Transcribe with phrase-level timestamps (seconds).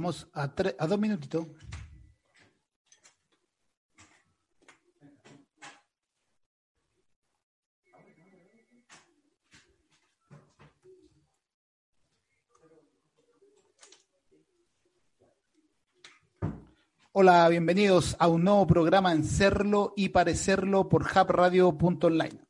[0.00, 1.46] Estamos a, a dos minutitos.
[17.12, 22.40] Hola, bienvenidos a un nuevo programa en Serlo y Parecerlo por hubradio.online.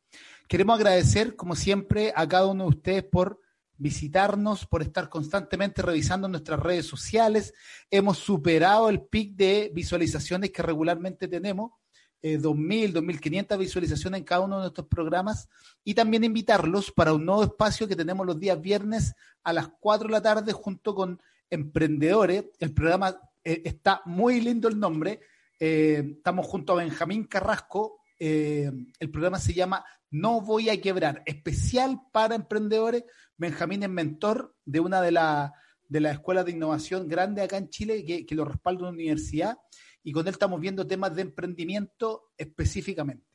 [0.47, 3.41] Queremos agradecer, como siempre, a cada uno de ustedes por
[3.81, 7.55] visitarnos, por estar constantemente revisando nuestras redes sociales.
[7.91, 11.73] Hemos superado el pic de visualizaciones que regularmente tenemos,
[12.21, 15.49] eh, 2.000, 2.500 visualizaciones en cada uno de nuestros programas.
[15.83, 20.09] Y también invitarlos para un nuevo espacio que tenemos los días viernes a las 4
[20.09, 22.45] de la tarde junto con emprendedores.
[22.59, 25.21] El programa eh, está muy lindo el nombre.
[25.59, 28.00] Eh, estamos junto a Benjamín Carrasco.
[28.21, 33.05] Eh, el programa se llama No Voy a Quebrar, especial para emprendedores.
[33.37, 35.51] Benjamín es mentor de una de las
[35.89, 39.59] de las escuelas de innovación grande acá en Chile que, que lo respalda una universidad
[40.05, 43.27] y con él estamos viendo temas de emprendimiento específicamente.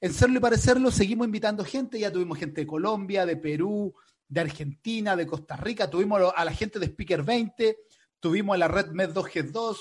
[0.00, 3.94] En Serlo y Parecerlo seguimos invitando gente, ya tuvimos gente de Colombia, de Perú,
[4.26, 7.78] de Argentina, de Costa Rica, tuvimos a la gente de Speaker 20,
[8.18, 9.76] tuvimos a la red Med2G2,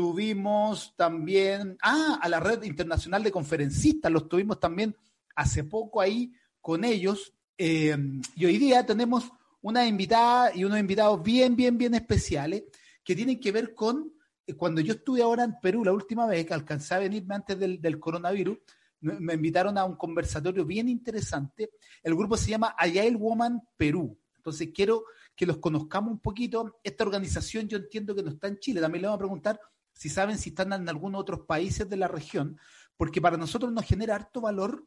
[0.00, 4.96] tuvimos también, ah, a la red internacional de conferencistas, los tuvimos también
[5.36, 7.34] hace poco ahí con ellos.
[7.58, 7.94] Eh,
[8.34, 12.62] y hoy día tenemos una invitada y unos invitados bien, bien, bien especiales
[13.04, 14.10] que tienen que ver con
[14.46, 17.58] eh, cuando yo estuve ahora en Perú la última vez, que alcancé a venirme antes
[17.58, 18.56] del, del coronavirus,
[19.00, 21.72] me, me invitaron a un conversatorio bien interesante.
[22.02, 24.18] El grupo se llama Agile Woman Perú.
[24.34, 25.04] Entonces quiero
[25.36, 26.80] que los conozcamos un poquito.
[26.82, 28.80] Esta organización yo entiendo que no está en Chile.
[28.80, 29.60] También le vamos a preguntar
[30.00, 32.58] si saben si están en algunos otros países de la región,
[32.96, 34.86] porque para nosotros nos genera harto valor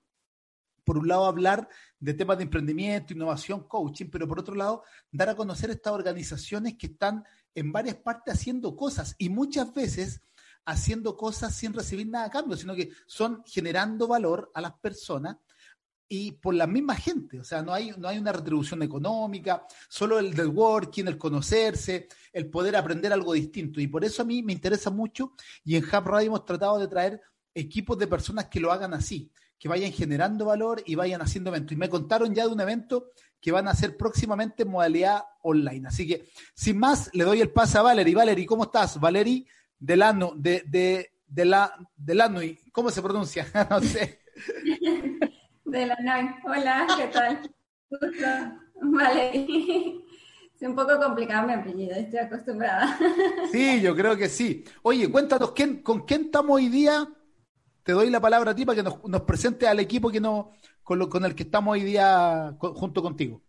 [0.83, 1.69] por un lado, hablar
[1.99, 6.79] de temas de emprendimiento, innovación, coaching, pero por otro lado, dar a conocer estas organizaciones
[6.79, 7.23] que están
[7.53, 10.23] en varias partes haciendo cosas y muchas veces
[10.65, 15.37] haciendo cosas sin recibir nada a cambio, sino que son generando valor a las personas
[16.15, 20.19] y por la misma gente, o sea, no hay, no hay una retribución económica, solo
[20.19, 23.81] el del working, el conocerse, el poder aprender algo distinto.
[23.81, 25.33] Y por eso a mí me interesa mucho
[25.65, 27.19] y en Hub Radio hemos tratado de traer
[27.55, 31.71] equipos de personas que lo hagan así, que vayan generando valor y vayan haciendo eventos.
[31.71, 33.07] Y me contaron ya de un evento
[33.41, 35.87] que van a hacer próximamente en modalidad online.
[35.87, 38.13] Así que, sin más, le doy el pase a Valerie.
[38.13, 38.99] Valerie, ¿cómo estás?
[38.99, 39.47] Valerie
[39.79, 42.39] Delano, de, de, de la, Delano,
[42.71, 43.47] ¿cómo se pronuncia?
[43.71, 44.19] no sé.
[45.73, 47.41] Delano, hola, ¿qué tal?
[47.89, 48.27] Gusto.
[48.79, 50.03] Valerie.
[50.55, 52.95] Es un poco complicado mi apellido, estoy acostumbrada.
[53.51, 54.63] Sí, yo creo que sí.
[54.83, 57.07] Oye, cuéntanos, ¿quién, ¿con quién estamos hoy día?
[57.81, 60.51] te doy la palabra a ti para que nos, nos presentes al equipo que no,
[60.83, 63.41] con, lo, con, el que estamos hoy día con, junto contigo.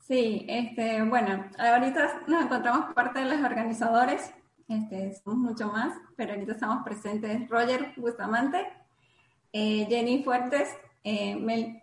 [0.00, 4.32] Sí, este, bueno, ahorita nos encontramos parte de los organizadores,
[4.68, 8.58] este, somos mucho más, pero ahorita estamos presentes Roger Bustamante,
[9.52, 10.68] eh, Jenny Fuertes,
[11.04, 11.80] eh, Mel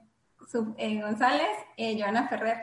[0.78, 2.58] eh, González, Joana Ferrer.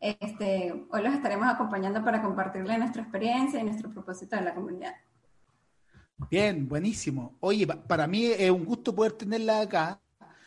[0.00, 4.94] Este, hoy los estaremos acompañando para compartirle nuestra experiencia y nuestro propósito de la comunidad.
[6.28, 7.36] Bien, buenísimo.
[7.40, 10.00] Oye, para mí es un gusto poder tenerla acá.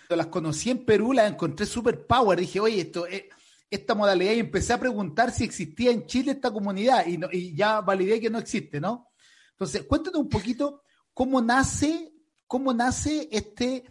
[0.10, 2.40] Las conocí en Perú, las encontré super power.
[2.40, 3.30] Dije, oye, esto, eh,
[3.70, 8.20] esta modalidad y empecé a preguntar si existía en Chile esta comunidad y ya validé
[8.20, 9.10] que no existe, ¿no?
[9.52, 10.84] Entonces, cuéntanos un poquito
[11.14, 12.14] cómo nace,
[12.48, 13.84] cómo nace este,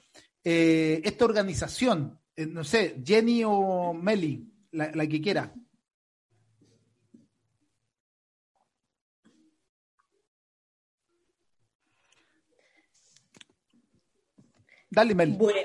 [0.45, 2.21] eh, esta organización.
[2.35, 5.53] Eh, no sé, Jenny o Meli, la, la que quiera.
[14.93, 15.33] Dale, Mel.
[15.39, 15.61] Bueno,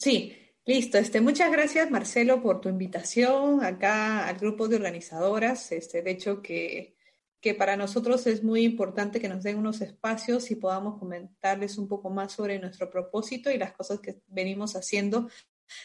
[0.00, 0.98] sí, listo.
[0.98, 5.70] Este, muchas gracias, Marcelo, por tu invitación acá al grupo de organizadoras.
[5.70, 6.95] Este, de hecho, que,
[7.40, 11.88] que para nosotros es muy importante que nos den unos espacios y podamos comentarles un
[11.88, 15.28] poco más sobre nuestro propósito y las cosas que venimos haciendo.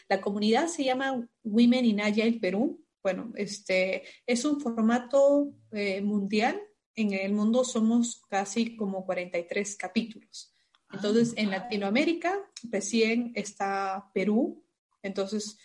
[0.07, 2.83] La comunidad se llama Women in Agile Perú.
[3.03, 6.61] Bueno, este es un formato eh, mundial.
[6.95, 10.53] En el mundo somos casi como 43 capítulos.
[10.93, 14.65] Entonces, en Latinoamérica recién está Perú,
[15.01, 15.57] entonces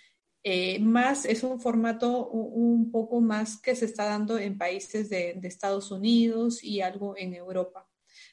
[0.48, 5.40] eh, más es un formato un, poco más que se está dando en países de,
[5.42, 7.90] Estados Unidos y algo en Europa.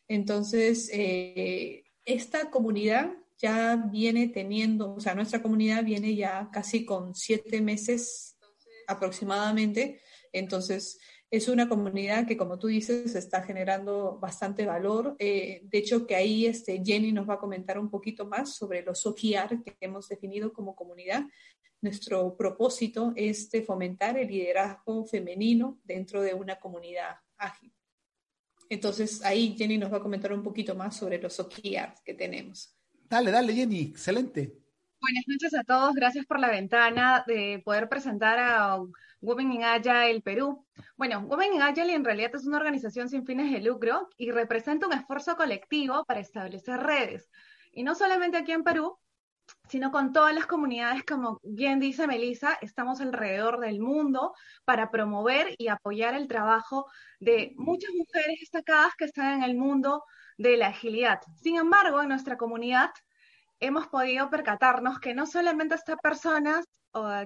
[0.07, 7.15] Entonces, eh, esta comunidad ya viene teniendo, o sea, nuestra comunidad viene ya casi con
[7.15, 8.38] siete meses
[8.88, 10.00] aproximadamente.
[10.31, 11.00] Entonces,
[11.31, 15.15] es una comunidad que, como tú dices, está generando bastante valor.
[15.18, 18.83] Eh, de hecho, que ahí este, Jenny nos va a comentar un poquito más sobre
[18.83, 21.24] los OKR que hemos definido como comunidad.
[21.83, 27.74] Nuestro propósito es de fomentar el liderazgo femenino dentro de una comunidad ágil.
[28.69, 32.74] Entonces, ahí Jenny nos va a comentar un poquito más sobre los OKR que tenemos.
[33.09, 34.57] Dale, dale, Jenny, excelente.
[35.01, 38.79] Buenas noches a todos, gracias por la ventana de poder presentar a
[39.19, 40.65] Women in Agile Perú.
[40.95, 44.88] Bueno, Women in Agile en realidad es una organización sin fines de lucro y representa
[44.88, 47.29] un esfuerzo colectivo para establecer redes.
[47.74, 48.97] Y no solamente aquí en Perú,
[49.74, 54.36] sino con todas las comunidades, como bien dice Melissa, estamos alrededor del mundo
[54.66, 56.86] para promover y apoyar el trabajo
[57.20, 60.04] de muchas mujeres destacadas que están en el mundo
[60.38, 61.22] de la agilidad.
[61.42, 62.92] Sin embargo, en nuestra comunidad
[63.60, 66.68] hemos podido percatarnos que no solamente estas personas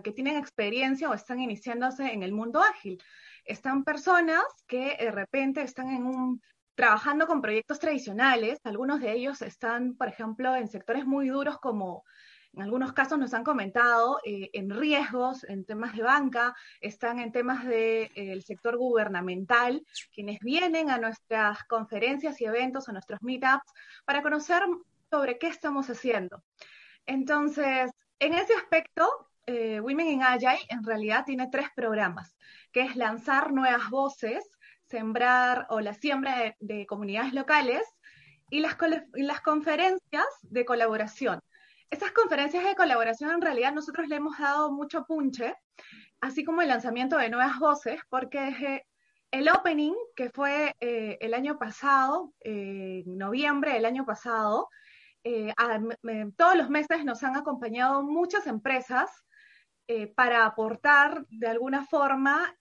[0.02, 2.98] que tienen experiencia o están iniciándose en el mundo ágil,
[3.44, 6.42] están personas que de repente están en un
[6.76, 12.06] trabajando con proyectos tradicionales, algunos de ellos están, por ejemplo, en sectores muy duros como
[12.58, 17.32] en algunos casos nos han comentado eh, en riesgos, en temas de banca, están en
[17.32, 23.72] temas del eh, sector gubernamental, quienes vienen a nuestras conferencias y eventos, a nuestros meetups,
[24.06, 24.64] para conocer
[25.12, 26.42] sobre qué estamos haciendo.
[27.06, 29.08] Entonces, en ese aspecto,
[29.46, 32.36] eh, Women in Agile en realidad tiene tres programas,
[32.72, 34.44] que es lanzar nuevas voces,
[34.90, 37.84] sembrar o la siembra de, comunidades locales
[38.50, 38.78] y las,
[39.14, 41.40] y las conferencias de colaboración.
[41.90, 45.56] Esas conferencias de colaboración en realidad nosotros le hemos dado mucho punche,
[46.20, 48.86] así como el lanzamiento de nuevas voces, porque desde
[49.32, 54.70] el opening, que fue eh, el año pasado, en noviembre del año pasado,
[55.24, 55.54] eh,
[56.36, 59.10] todos los meses nos han acompañado muchas empresas
[59.88, 62.54] eh, para aportar de alguna forma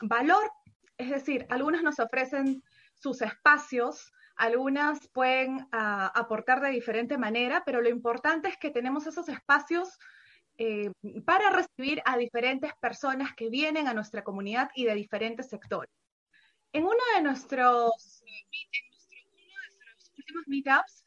[0.00, 0.50] valor.
[0.96, 2.62] Es decir, algunas nos ofrecen
[2.94, 9.06] sus espacios, algunas pueden ah, aportar de diferente manera, pero lo importante es que tenemos
[9.06, 9.98] esos espacios
[10.56, 10.90] eh,
[11.24, 15.90] para recibir a diferentes personas que vienen a nuestra comunidad y de diferentes sectores.
[16.72, 18.22] En uno de nuestros,
[20.16, 21.04] últimos meetups,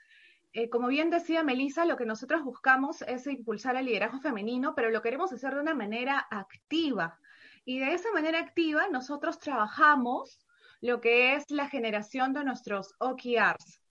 [0.54, 4.89] eh, como bien decía Melissa, lo que nosotros buscamos es impulsar el liderazgo femenino, pero
[4.89, 7.19] lo queremos hacer de una manera activa.
[7.63, 10.39] Y de esa manera activa nosotros trabajamos
[10.81, 13.81] lo que es la generación de nuestros OKRs.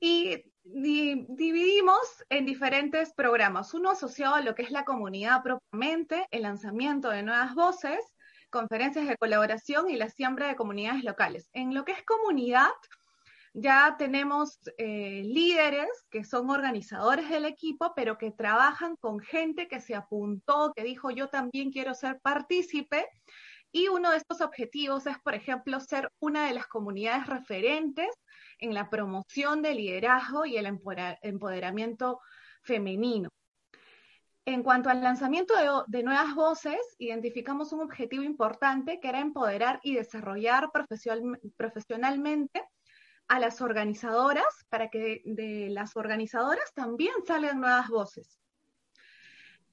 [0.00, 6.42] Y dividimos en diferentes programas, uno asociado a lo que es la comunidad propiamente, el
[6.42, 8.00] lanzamiento de nuevas voces,
[8.50, 11.48] conferencias de colaboración y la siembra de comunidades locales.
[11.52, 12.70] En lo que es comunidad,
[13.54, 19.80] ya tenemos eh, líderes que son organizadores del equipo, pero que trabajan con gente que
[19.80, 23.06] se apuntó, que dijo yo también quiero ser partícipe.
[23.72, 28.08] Y uno de estos objetivos es, por ejemplo, ser una de las comunidades referentes
[28.58, 32.20] en la promoción del liderazgo y el empoderamiento
[32.62, 33.30] femenino.
[34.44, 39.80] En cuanto al lanzamiento de, de, nuevas voces, identificamos un objetivo importante que era empoderar
[39.82, 40.70] y desarrollar
[41.56, 42.62] profesionalmente
[43.28, 48.38] a las organizadoras para que de las organizadoras también salgan nuevas voces.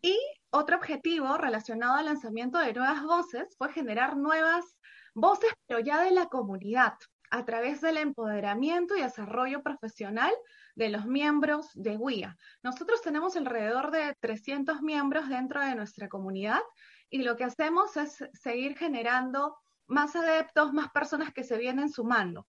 [0.02, 0.18] Y
[0.50, 4.66] otro objetivo relacionado al lanzamiento de nuevas voces fue generar nuevas
[5.14, 6.94] voces, pero ya de la comunidad,
[7.32, 10.34] a través del empoderamiento y desarrollo profesional
[10.76, 12.38] de los miembros de WIA.
[12.64, 16.62] Nosotros tenemos alrededor de 300 miembros dentro de nuestra comunidad
[17.10, 22.48] y lo que hacemos es seguir generando más adeptos, más personas que se vienen sumando.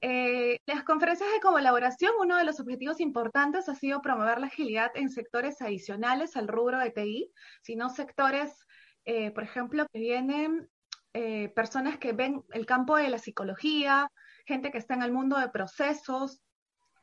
[0.00, 4.92] Eh, las conferencias de colaboración, uno de los objetivos importantes ha sido promover la agilidad
[4.94, 8.64] en sectores adicionales al rubro de TI, sino sectores,
[9.04, 10.68] eh, por ejemplo, que vienen
[11.14, 14.08] eh, personas que ven el campo de la psicología,
[14.46, 16.40] gente que está en el mundo de procesos.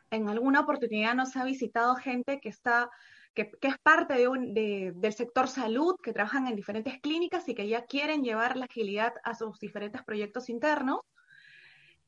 [0.09, 2.89] En alguna oportunidad nos ha visitado gente que está
[3.33, 7.85] que, es parte de del sector salud, que trabajan en diferentes clínicas y que ya
[7.85, 11.01] quieren llevar la agilidad a sus diferentes proyectos internos.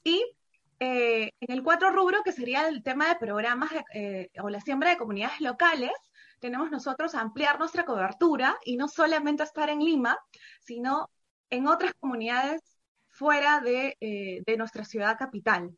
[0.05, 0.23] Y
[0.79, 4.91] eh, en el cuatro rubro, que sería el tema de programas eh, o la siembra
[4.91, 5.91] de comunidades locales,
[6.39, 10.17] tenemos nosotros ampliar nuestra cobertura y no solamente estar en Lima,
[10.59, 11.09] sino
[11.49, 12.61] en otras comunidades
[13.09, 15.75] fuera de, eh, de nuestra ciudad capital.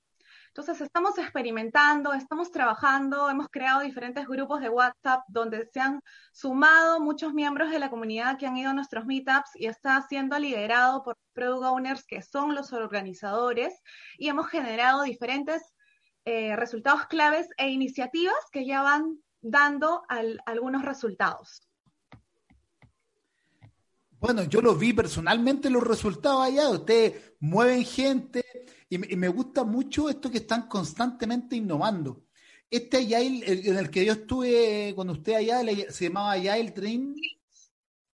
[0.49, 6.01] Entonces estamos experimentando, estamos trabajando, hemos creado diferentes grupos de WhatsApp donde se han
[6.33, 10.37] sumado muchos miembros de la comunidad que han ido a nuestros meetups y está siendo
[10.39, 13.79] liderado por product owners que son los organizadores
[14.17, 15.73] y hemos generado diferentes
[16.25, 20.03] eh, resultados claves e iniciativas que ya van dando
[20.45, 21.68] algunos resultados.
[24.19, 26.69] Bueno, yo lo vi personalmente los resultados allá.
[26.69, 28.43] Ustedes mueven gente
[28.89, 32.25] y, me gusta mucho esto que están constantemente innovando.
[32.69, 37.15] Este Agile en el que yo estuve con usted allá se llamaba Agile Train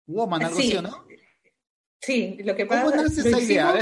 [0.05, 1.05] Woman, algo así, ¿no?
[1.99, 2.83] Sí, lo que pasa.
[2.83, 3.79] ¿Cómo esa idea?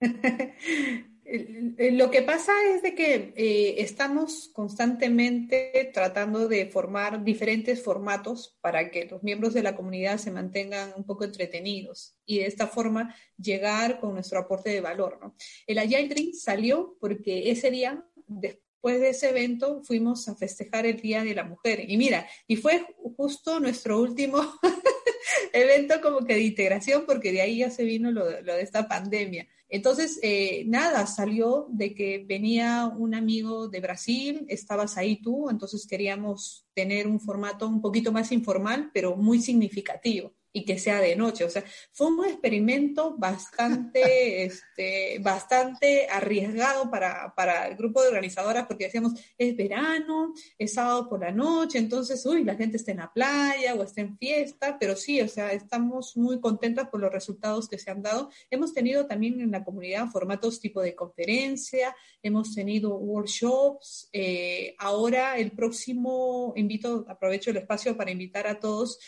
[1.28, 8.90] Lo que pasa es de que eh, estamos constantemente tratando de formar diferentes formatos para
[8.90, 13.14] que los miembros de la comunidad se mantengan un poco entretenidos y de esta forma
[13.36, 15.18] llegar con nuestro aporte de valor.
[15.20, 15.34] ¿no?
[15.66, 21.24] El Agile salió porque ese día, después de ese evento, fuimos a festejar el Día
[21.24, 21.90] de la Mujer.
[21.90, 24.38] Y mira, y fue justo nuestro último
[25.52, 29.48] evento como que de integración porque de ahí ya se vino lo de esta pandemia.
[29.68, 35.86] Entonces, eh, nada, salió de que venía un amigo de Brasil, estabas ahí tú, entonces
[35.86, 41.14] queríamos tener un formato un poquito más informal, pero muy significativo y que sea de
[41.16, 41.44] noche.
[41.44, 48.66] O sea, fue un experimento bastante, este, bastante arriesgado para, para, el grupo de organizadoras
[48.66, 52.98] porque decíamos, es verano, es sábado por la noche, entonces, uy, la gente está en
[52.98, 57.12] la playa o está en fiesta, pero sí, o sea, estamos muy contentas por los
[57.12, 58.30] resultados que se han dado.
[58.50, 64.08] Hemos tenido también en la comunidad formatos tipo de conferencia, hemos tenido workshops.
[64.10, 68.98] Eh, ahora, el próximo, invito, aprovecho el espacio para invitar a todos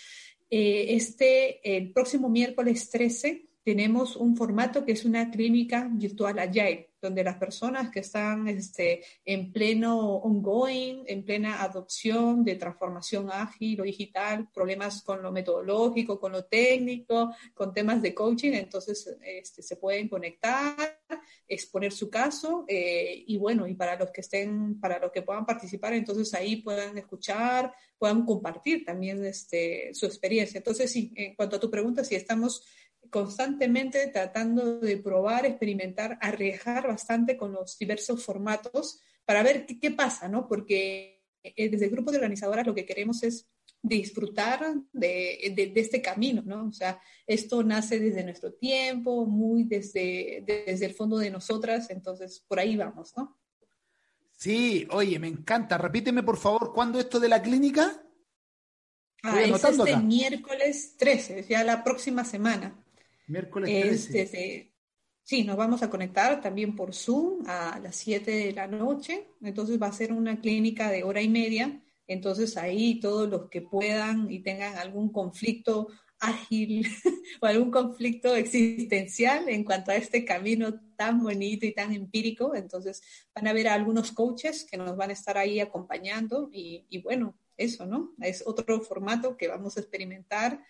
[0.50, 6.88] eh, este, el próximo miércoles 13 tenemos un formato que es una clínica virtual Agile,
[7.02, 13.82] donde las personas que están este, en pleno ongoing, en plena adopción de transformación ágil
[13.82, 19.62] o digital, problemas con lo metodológico, con lo técnico, con temas de coaching, entonces este,
[19.62, 21.00] se pueden conectar,
[21.46, 25.44] exponer su caso eh, y bueno, y para los que estén, para los que puedan
[25.44, 30.56] participar, entonces ahí puedan escuchar, puedan compartir también este, su experiencia.
[30.56, 32.64] Entonces, sí, en cuanto a tu pregunta, si estamos
[33.10, 40.28] constantemente tratando de probar, experimentar, arriesgar bastante con los diversos formatos para ver qué, pasa,
[40.28, 40.48] ¿no?
[40.48, 43.48] Porque eh, desde el grupo de organizadoras lo que queremos es
[43.82, 46.66] disfrutar de, este camino, ¿no?
[46.66, 52.44] O sea, esto nace desde nuestro tiempo, muy desde, desde el fondo de nosotras, entonces
[52.46, 53.38] por ahí vamos, ¿no?
[54.32, 55.78] Sí, oye, me encanta.
[55.78, 58.02] Repíteme, por favor, ¿cuándo esto de la clínica?
[59.22, 62.84] Ah, es este miércoles 13, ya la próxima semana.
[63.28, 64.72] Miércoles 13.
[65.22, 69.28] sí, nos vamos a conectar también por Zoom a las 7 de la noche.
[69.42, 71.82] Entonces va a ser una clínica de hora y media.
[72.06, 75.88] Entonces ahí todos los que puedan y tengan algún conflicto
[76.20, 76.86] ágil
[77.42, 82.54] o algún conflicto existencial en cuanto a este camino tan bonito y tan empírico.
[82.54, 83.02] Entonces
[83.34, 87.02] van a ver a algunos coaches que nos van a estar ahí acompañando y, y
[87.02, 88.14] bueno, eso, ¿no?
[88.22, 90.64] Es otro formato que vamos a experimentar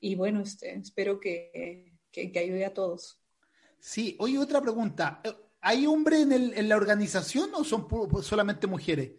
[0.00, 1.95] y bueno, este, espero que,
[2.32, 3.20] que, ayude a todos.
[3.78, 5.20] Sí, oye, otra pregunta.
[5.60, 7.86] ¿Hay hombres en, en la organización o son
[8.22, 9.12] solamente mujeres?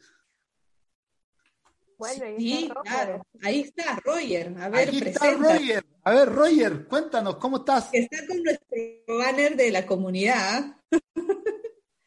[1.98, 3.27] Bueno, ahí está claro.
[3.42, 4.56] Ahí está Roger.
[4.60, 5.86] A ver, Ahí está Roger.
[6.04, 7.89] A ver, Roger, cuéntanos, ¿cómo estás?
[7.92, 10.77] Está con nuestro banner de la comunidad.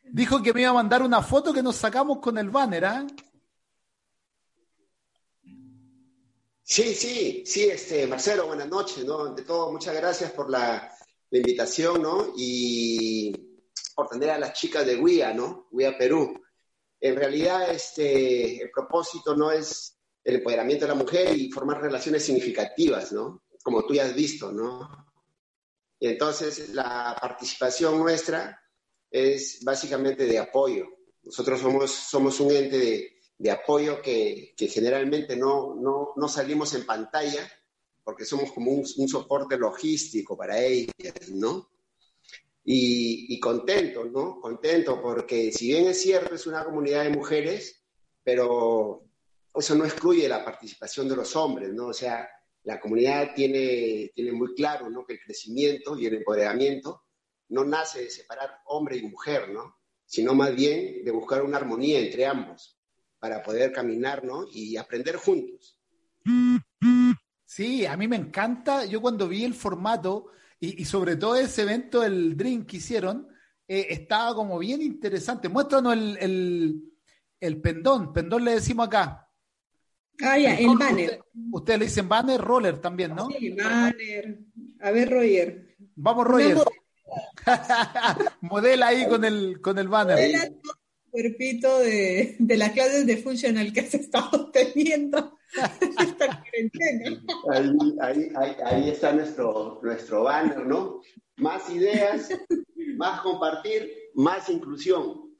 [0.04, 3.06] Dijo que me iba a mandar una foto que nos sacamos con el banner, ¿ah?
[6.72, 9.24] Sí, sí, sí, este, Marcelo, buenas noches, ¿no?
[9.24, 10.96] Ante todo, muchas gracias por la,
[11.32, 12.32] invitación, ¿no?
[12.36, 13.32] Y
[13.92, 15.66] por tener a las chicas de WIA, ¿no?
[15.72, 16.40] WIA Perú.
[17.00, 22.24] En realidad, este, el propósito no es el empoderamiento de la mujer y formar relaciones
[22.24, 23.42] significativas, ¿no?
[23.64, 24.88] Como tú ya has visto, ¿no?
[25.98, 28.62] Y entonces, la participación nuestra
[29.10, 30.86] es básicamente de apoyo.
[31.24, 35.74] Nosotros somos, somos un ente de de apoyo que, generalmente no,
[36.14, 37.50] no, salimos en pantalla
[38.04, 41.70] porque somos como un, soporte logístico para ellas, ¿no?
[42.62, 44.38] Y, contento, ¿no?
[44.42, 47.82] Contento porque si bien es cierto, es una comunidad de mujeres,
[48.22, 49.04] pero
[49.54, 51.86] eso no excluye la participación de los hombres, ¿no?
[51.86, 52.28] O sea,
[52.64, 55.06] la comunidad tiene, tiene muy claro, ¿no?
[55.06, 57.04] Que el crecimiento y el empoderamiento
[57.48, 59.78] no nace de separar hombre y mujer, ¿no?
[60.04, 62.76] Sino más bien de buscar una armonía entre ambos
[63.20, 64.46] para poder caminar, ¿no?
[64.50, 65.78] Y aprender juntos.
[67.44, 68.86] Sí, a mí me encanta.
[68.86, 70.26] Yo cuando vi el formato
[70.58, 73.28] y, sobre todo ese evento, el drink que hicieron,
[73.68, 75.48] eh, estaba como bien interesante.
[75.48, 76.82] Muéstranos el,
[77.38, 79.28] el, pendón, pendón le decimos acá.
[80.22, 81.22] Ah, ya, el, banner.
[81.52, 83.28] Ustedes le dicen banner, roller también, ¿no?
[83.28, 84.38] Sí, banner.
[84.80, 85.76] A ver, Roger.
[85.96, 86.58] Vamos, Roger.
[88.42, 90.16] Modela ahí con el, con el banner.
[90.16, 90.79] Modela todo el
[91.10, 95.38] cuerpito de, de las clases de funcional que has estado teniendo.
[97.50, 101.02] ahí, ahí, ahí, ahí, está nuestro, nuestro banner, ¿no?
[101.36, 102.28] Más ideas,
[102.96, 105.30] más compartir, más inclusión.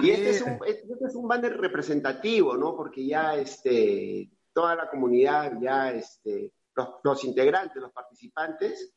[0.00, 2.74] Y este es, un, este es un banner representativo, ¿no?
[2.76, 8.92] Porque ya este, toda la comunidad, ya este, los, los integrantes, los participantes,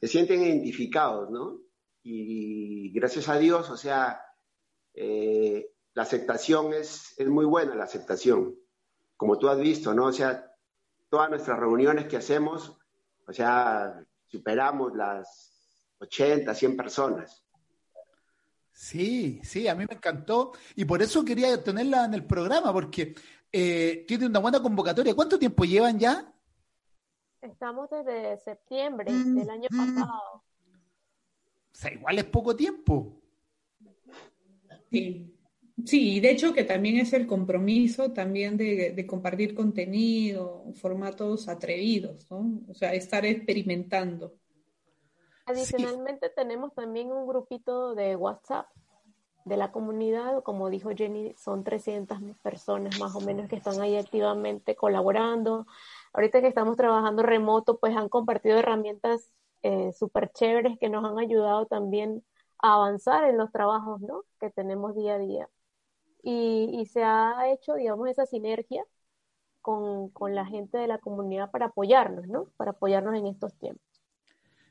[0.00, 1.58] se sienten identificados, ¿no?
[2.02, 4.20] Y, gracias a Dios, o sea,
[5.02, 8.54] eh, la aceptación es, es muy buena, la aceptación.
[9.16, 10.06] Como tú has visto, ¿no?
[10.06, 10.54] O sea,
[11.08, 12.78] todas nuestras reuniones que hacemos,
[13.26, 17.42] o sea, superamos las 80, 100 personas.
[18.72, 23.14] Sí, sí, a mí me encantó y por eso quería tenerla en el programa, porque
[23.50, 25.14] eh, tiene una buena convocatoria.
[25.14, 26.30] ¿Cuánto tiempo llevan ya?
[27.40, 29.94] Estamos desde septiembre mm, del año mm.
[29.94, 30.34] pasado.
[30.34, 33.19] O sea, igual es poco tiempo.
[34.90, 35.30] Sí.
[35.86, 42.60] Sí, de hecho que también es el compromiso también de, compartir contenido, formatos atrevidos, ¿no?
[42.68, 44.34] O sea, estar experimentando.
[45.46, 48.66] Adicionalmente tenemos también un grupito de WhatsApp
[49.44, 53.96] de la comunidad, como dijo Jenny, son 300 personas más o menos que están ahí
[53.96, 55.66] activamente colaborando,
[56.12, 59.32] ahorita que estamos trabajando remoto, pues han compartido herramientas
[59.62, 62.22] eh, súper chéveres que nos han ayudado también
[62.62, 64.24] a avanzar en los trabajos ¿no?
[64.38, 65.48] que tenemos día a día.
[66.22, 68.84] Y, se ha hecho, digamos, esa sinergia
[69.62, 72.46] con, la gente de la comunidad para apoyarnos, ¿no?
[72.56, 73.84] Para apoyarnos en estos tiempos.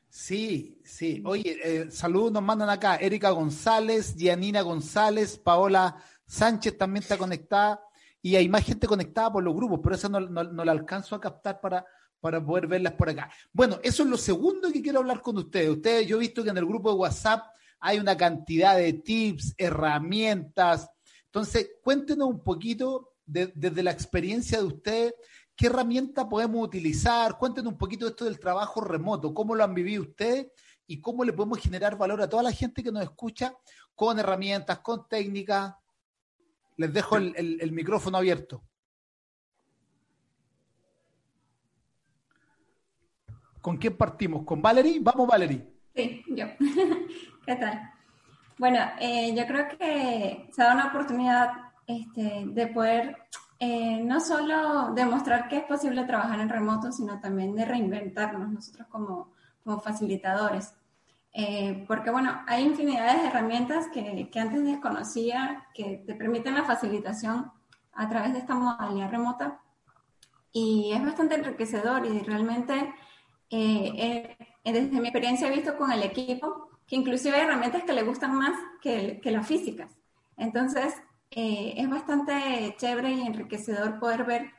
[0.08, 1.22] Sí, sí.
[1.26, 2.96] Oye, eh, saludos nos mandan acá.
[2.96, 7.82] Erika González, Gianina González, Paola Sánchez también está conectada
[8.22, 11.60] y hay más gente conectada por los grupos, pero esa no, la alcanzo a captar
[11.60, 11.84] para,
[12.20, 13.30] para poder verlas por acá.
[13.52, 15.70] Bueno, eso es lo segundo que quiero hablar con ustedes.
[15.70, 17.46] Ustedes, yo he visto que en el grupo de WhatsApp
[17.80, 20.88] hay una cantidad de tips, herramientas.
[21.26, 25.14] Entonces, cuéntenos un poquito desde la experiencia de ustedes,
[25.56, 27.38] qué herramienta podemos utilizar.
[27.38, 30.48] Cuéntenos un poquito esto del trabajo remoto, cómo lo han vivido ustedes
[30.86, 33.54] y cómo le podemos generar valor a toda la gente que nos escucha
[33.94, 35.74] con herramientas, con técnicas,
[36.76, 38.64] les dejo el, micrófono abierto.
[43.60, 44.44] ¿Con quién partimos?
[44.44, 44.98] ¿Con Valerie?
[45.00, 45.66] Vamos, Valerie.
[45.94, 46.46] Sí, yo.
[47.44, 47.90] ¿Qué tal?
[48.58, 51.50] Bueno, eh, yo creo que se da una oportunidad
[51.86, 53.16] este, de poder
[53.58, 58.86] eh, no solo demostrar que es posible trabajar en remoto, sino también de reinventarnos nosotros
[58.88, 59.32] como,
[59.64, 60.74] como facilitadores.
[61.32, 66.64] Eh, porque bueno, hay infinidades de herramientas que, que, antes desconocía que te permiten la
[66.64, 67.52] facilitación
[67.92, 69.60] a través de esta modalidad remota
[70.52, 72.74] y es bastante enriquecedor y realmente
[73.50, 77.92] eh, eh, desde mi experiencia he visto con el equipo que inclusive hay herramientas que
[77.92, 79.96] le gustan más que, las físicas.
[80.36, 80.92] Entonces
[81.30, 84.50] es bastante chévere y enriquecedor poder ver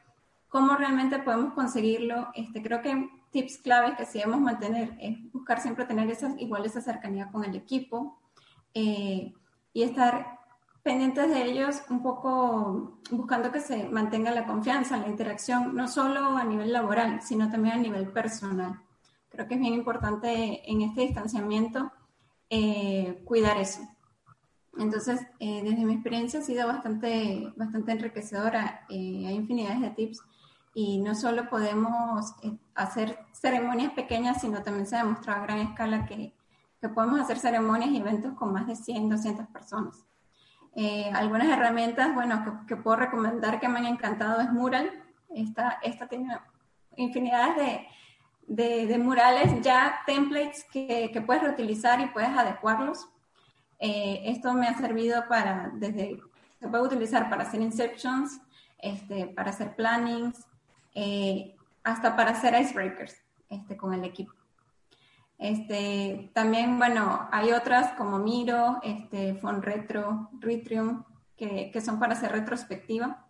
[0.47, 2.29] cómo realmente podemos conseguirlo.
[2.33, 6.65] Este, creo que tips claves que sí debemos mantener es buscar siempre tener esas, igual
[6.65, 8.17] esa cercanía con el equipo
[8.73, 9.33] eh,
[9.73, 10.39] y estar
[10.83, 16.37] pendientes de ellos, un poco buscando que se mantenga la confianza, la interacción, no solo
[16.37, 18.79] a nivel laboral, sino también a nivel personal.
[19.29, 21.91] Creo que es bien importante en este distanciamiento
[22.51, 23.81] eh, cuidar eso.
[24.77, 28.85] Entonces, eh, desde mi experiencia ha sido bastante, bastante enriquecedora.
[28.89, 30.21] hay infinidades de tips
[30.73, 35.59] y no solo podemos eh, hacer ceremonias pequeñas, sino también se ha demostrado a gran
[35.59, 36.33] escala que,
[36.79, 40.05] que podemos hacer ceremonias y eventos con más de 100, 200 personas.
[40.75, 44.89] Eh, algunas herramientas, bueno, que, puedo recomendar que me han encantado es Mural.
[45.29, 46.37] Esta, esta tiene
[46.95, 47.87] infinidades de,
[48.51, 53.07] de, de murales ya, templates que, que, puedes reutilizar y puedes adecuarlos.
[53.79, 56.19] Eh, esto me ha servido para, desde,
[56.59, 58.41] se puede utilizar para hacer inceptions,
[58.77, 60.45] este, para hacer plannings,
[60.93, 63.15] eh, hasta para hacer icebreakers
[63.49, 64.33] este, con el equipo.
[65.37, 71.05] Este, también, bueno, hay otras como Miro, este, Fonretro, Ritrium,
[71.37, 73.25] que, que son para hacer retrospectiva.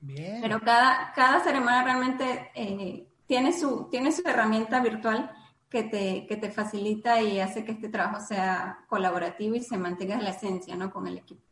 [0.00, 0.40] Bien.
[0.40, 5.30] Pero cada, cada ceremonia realmente eh, tiene, su, tiene su herramienta virtual
[5.68, 10.20] que te, que te facilita y hace que este trabajo sea colaborativo y se mantenga
[10.20, 10.90] la esencia ¿no?
[10.90, 11.42] con el equipo.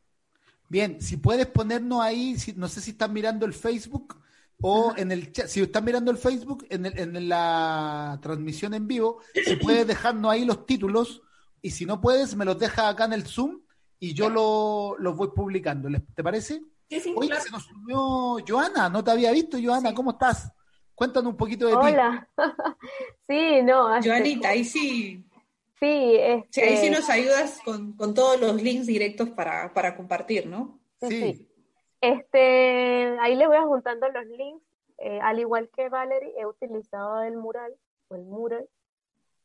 [0.69, 4.21] Bien, si puedes ponernos ahí, si, no sé si están mirando el Facebook,
[4.63, 8.87] o en el chat, si están mirando el Facebook, en, el, en la transmisión en
[8.87, 11.23] vivo, si puede dejarnos ahí los títulos
[11.63, 13.61] y si no puedes, me los dejas acá en el Zoom
[13.99, 15.89] y yo los voy publicando.
[16.15, 16.63] ¿Te parece?
[16.89, 20.51] Sí, sí, Oye, se nos unió Joana, no te había visto, Joana, ¿cómo estás?
[21.01, 21.79] Cuéntanos un poquito de ti.
[21.81, 22.29] Hola.
[23.27, 24.03] sí, no.
[24.03, 25.25] Joanita, ahí sí.
[25.79, 26.63] Sí, este...
[26.63, 30.79] ahí sí nos ayudas con, todos los links directos para, para compartir, ¿no?
[31.01, 31.49] Sí.
[32.03, 34.63] Este, ahí le voy juntando los links.
[34.99, 37.75] Eh, al igual que Valerie, he utilizado el mural
[38.09, 38.69] o el mural,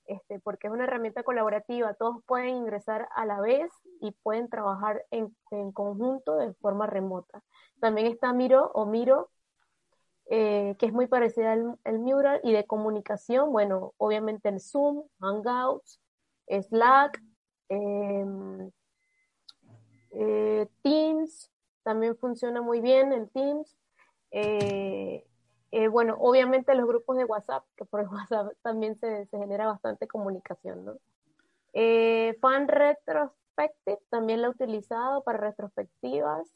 [0.08, 1.94] este, porque es una herramienta colaborativa.
[1.94, 7.42] Todos pueden ingresar a la vez y pueden trabajar en, en conjunto de forma remota.
[7.80, 9.30] También está Miro o Miro,
[10.28, 16.00] eh, que es muy parecida al, mural y de comunicación, bueno, obviamente el Zoom, Hangouts,
[16.48, 17.22] Slack,
[17.70, 18.72] em,
[20.12, 21.52] eh, Teams,
[21.84, 23.78] también funciona muy bien el Teams.
[24.32, 25.24] Eh,
[25.92, 30.86] bueno, obviamente los grupos de WhatsApp, que por WhatsApp también se, se genera bastante comunicación,
[30.86, 30.98] ¿no?
[32.42, 36.56] Fan Retrospective también lo he utilizado para retrospectivas.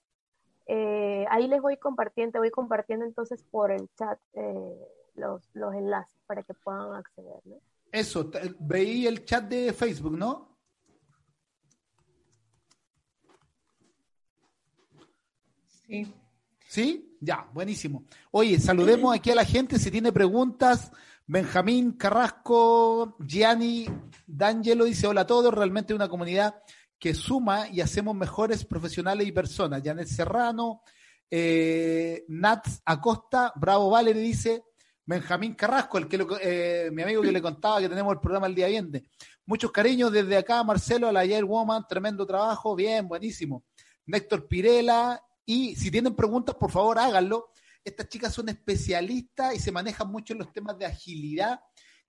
[0.71, 4.77] Eh, ahí les voy compartiendo, voy compartiendo entonces por el chat eh,
[5.15, 7.41] los, los, enlaces para que puedan acceder.
[7.45, 7.55] ¿no?
[7.91, 8.29] Eso,
[8.59, 10.55] veí el chat de Facebook, ¿no?
[15.87, 16.13] Sí.
[16.67, 17.17] ¿Sí?
[17.19, 18.03] Ya, buenísimo.
[18.29, 20.91] Oye, saludemos aquí a la gente si tiene preguntas.
[21.25, 23.87] Benjamín Carrasco, Gianni
[24.27, 26.61] D'Angelo dice: Hola a todos, realmente una comunidad
[26.99, 29.81] que suma y hacemos mejores profesionales y personas.
[29.83, 30.81] Janet Serrano,
[31.31, 34.65] eh, Nats Acosta, Bravo Valerie dice,
[35.05, 38.55] Benjamín Carrasco, el que eh, mi amigo que le contaba que tenemos el programa el
[38.55, 39.03] día viernes.
[39.45, 43.63] Muchos cariños desde acá, Marcelo, a la Yair Woman, tremendo trabajo, bien, buenísimo.
[44.05, 47.49] Néctor Pirela, y si tienen preguntas, por favor, háganlo.
[47.83, 51.59] Estas chicas son especialistas y se manejan mucho en los temas de agilidad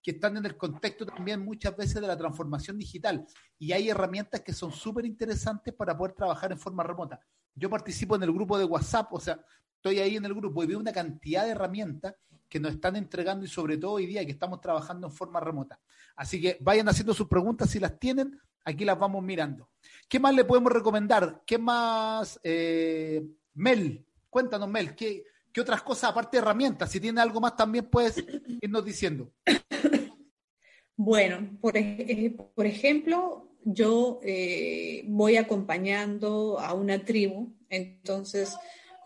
[0.02, 3.26] que están en el contexto también muchas veces de la transformación digital.
[3.58, 7.20] Y hay herramientas que son súper interesantes para poder trabajar en forma remota.
[7.54, 9.44] Yo participo en el grupo de WhatsApp, o sea,
[9.76, 12.14] estoy ahí en el grupo y veo una cantidad de herramientas
[12.48, 15.78] que nos están entregando y sobre todo hoy día que estamos trabajando en forma remota.
[16.16, 19.70] Así que vayan haciendo sus preguntas si las tienen, aquí las vamos mirando.
[20.08, 21.42] ¿Qué más le podemos recomendar?
[21.46, 22.40] ¿Qué más?
[22.42, 26.90] Eh, Mel, cuéntanos Mel, ¿qué, ¿qué otras cosas aparte de herramientas?
[26.90, 28.24] Si tiene algo más también puedes
[28.60, 29.32] irnos diciendo.
[30.96, 38.54] Bueno, por, eh, ejemplo, yo eh, voy acompañando a una tribu, entonces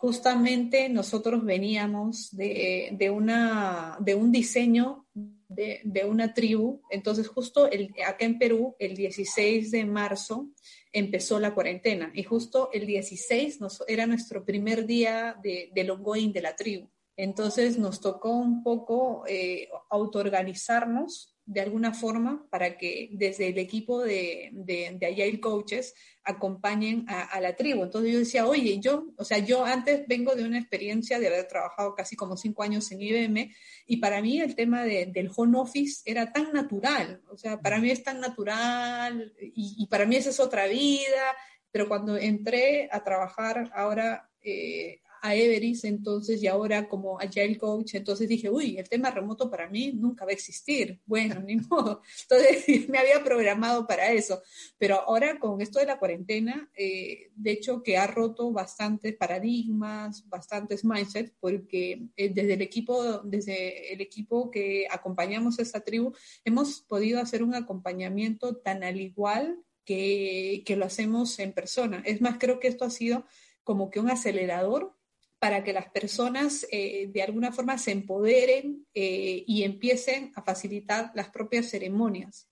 [0.00, 8.24] justamente nosotros veníamos de, una, de un diseño de, una tribu, entonces justo el, acá
[8.24, 10.50] en Perú, el 16 de marzo,
[10.94, 16.40] empezó la cuarentena y justo el 16 era nuestro primer día de, del ongoing de
[16.40, 16.88] la tribu.
[17.16, 24.02] Entonces nos tocó un poco eh, autoorganizarnos de alguna forma para que desde el equipo
[24.02, 27.85] de, de, de Coaches acompañen a, la tribu.
[27.85, 31.46] Entonces yo decía, oye, yo, o sea, yo antes vengo de una experiencia de haber
[31.46, 33.54] trabajado casi como cinco años en IBM
[33.87, 37.90] y para mí el tema del home office era tan natural, o sea, para mí
[37.90, 41.37] es tan natural y, y para mí esa es otra vida,
[41.70, 47.95] pero cuando entré a trabajar ahora eh, a Everis entonces y ahora como Agile Coach,
[47.95, 51.01] entonces dije, uy, el tema remoto para mí nunca va a existir.
[51.07, 52.03] Bueno, ni modo.
[52.29, 54.43] Entonces me había programado para eso.
[54.77, 60.29] Pero ahora con esto de la cuarentena, eh, de hecho que ha roto bastantes paradigmas,
[60.29, 66.13] bastantes mindsets, porque eh, desde el equipo, desde el equipo que acompañamos a esta tribu,
[66.45, 72.03] hemos podido hacer un acompañamiento tan al igual que, que lo hacemos en persona.
[72.05, 73.25] Es más, creo que esto ha sido
[73.63, 74.95] como que un acelerador
[75.44, 81.12] para que las personas eh, de alguna forma se empoderen eh, y empiecen a facilitar
[81.14, 82.48] las propias ceremonias.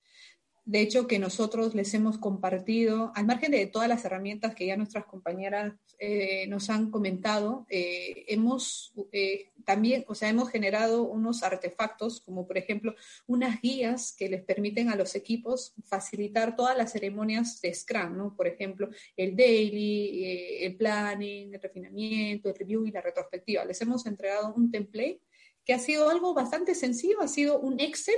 [0.65, 4.77] De hecho, que nosotros les hemos compartido, al margen de todas las herramientas que ya
[4.77, 11.43] nuestras compañeras eh, nos han comentado, eh, hemos eh, también, o sea, hemos generado unos
[11.43, 12.95] artefactos, como por ejemplo
[13.27, 18.37] unas guías que les permiten a los equipos facilitar todas las ceremonias de Scrum.
[18.37, 23.65] Por ejemplo, el daily, el planning, el refinamiento, el review y la retrospectiva.
[23.65, 25.21] Les hemos entregado un template
[25.65, 28.17] que ha sido algo bastante sencillo, ha sido un Excel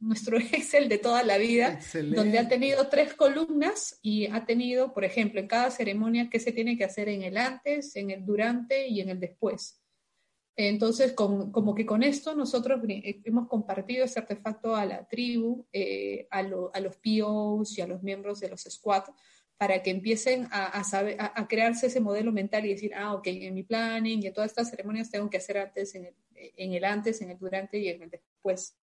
[0.00, 1.78] nuestro Excel de toda la vida,
[2.14, 6.52] donde ha tenido tres columnas y ha tenido, por ejemplo, en cada ceremonia qué se
[6.52, 9.80] tiene que hacer en el antes, en el durante y en el después.
[10.56, 16.42] Entonces, como que con esto nosotros hemos compartido ese artefacto a la tribu, eh, a,
[16.42, 19.04] los POs y a los miembros de los squad,
[19.56, 23.54] para que empiecen a, saber, a, crearse ese modelo mental y decir, ah, ok, en
[23.54, 26.84] mi planning y en todas estas ceremonias tengo que hacer antes, en el, en el
[26.84, 28.79] antes, en el durante y en el después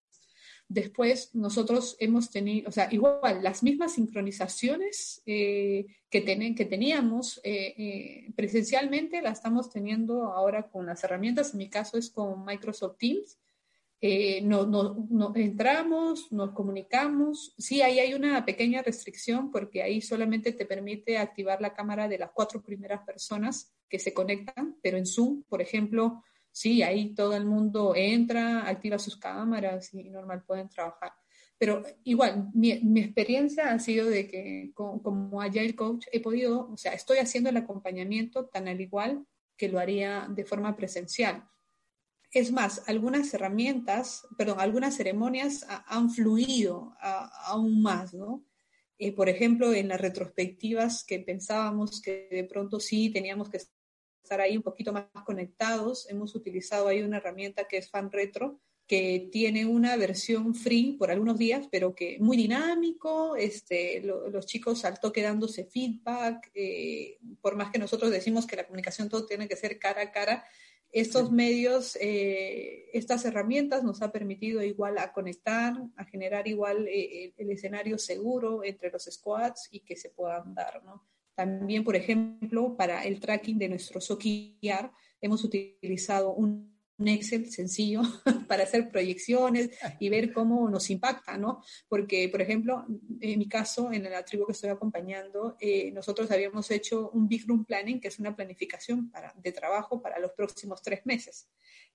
[0.68, 6.24] Después nosotros hemos tenido, o sea, igual, las mismas sincronizaciones eh, que,
[6.56, 11.98] que teníamos eh, eh, presencialmente las estamos teniendo ahora con las herramientas, en mi caso
[11.98, 13.38] es con Microsoft Teams.
[14.42, 17.54] no, no, entramos, nos comunicamos.
[17.58, 22.18] Sí, ahí hay una pequeña restricción porque ahí solamente te permite activar la cámara de
[22.18, 26.24] las cuatro primeras personas que se conectan, pero en Zoom, por ejemplo,
[26.56, 31.12] sí, ahí todo el mundo entra, activa sus cámaras y normal pueden trabajar.
[31.58, 36.94] Pero igual, mi, experiencia ha sido de que como, Agile Coach he podido, o sea,
[36.94, 41.46] estoy haciendo el acompañamiento tan al igual que lo haría de forma presencial.
[42.30, 48.46] Es más, algunas herramientas, perdón, algunas ceremonias han fluido aún más, ¿no?
[48.98, 53.60] Eh, por ejemplo, en las retrospectivas que pensábamos que de pronto sí teníamos que
[54.26, 56.10] estar ahí un poquito más conectados.
[56.10, 61.10] Hemos utilizado ahí una herramienta que es Fan Retro, que tiene una versión free por
[61.10, 67.56] algunos días, pero que muy dinámico, este, los chicos al toque dándose feedback, eh, por
[67.56, 70.44] más que nosotros decimos que la comunicación todo tiene que ser cara a cara,
[70.92, 77.32] estos medios, eh, estas herramientas nos ha permitido igual a conectar, a generar igual eh,
[77.36, 81.04] el escenario seguro entre los squads y que se puedan dar, ¿no?
[81.36, 88.00] También, por ejemplo, para el tracking de nuestro SOKIAR, hemos utilizado un, Excel sencillo
[88.48, 89.68] para hacer proyecciones
[90.00, 91.62] y ver cómo nos impacta, ¿no?
[91.88, 92.86] Porque, por ejemplo,
[93.20, 97.46] en mi caso, en la tribu que estoy acompañando, eh, nosotros habíamos hecho un Big
[97.46, 101.50] Room Planning, que es una planificación para, de trabajo para los próximos tres meses.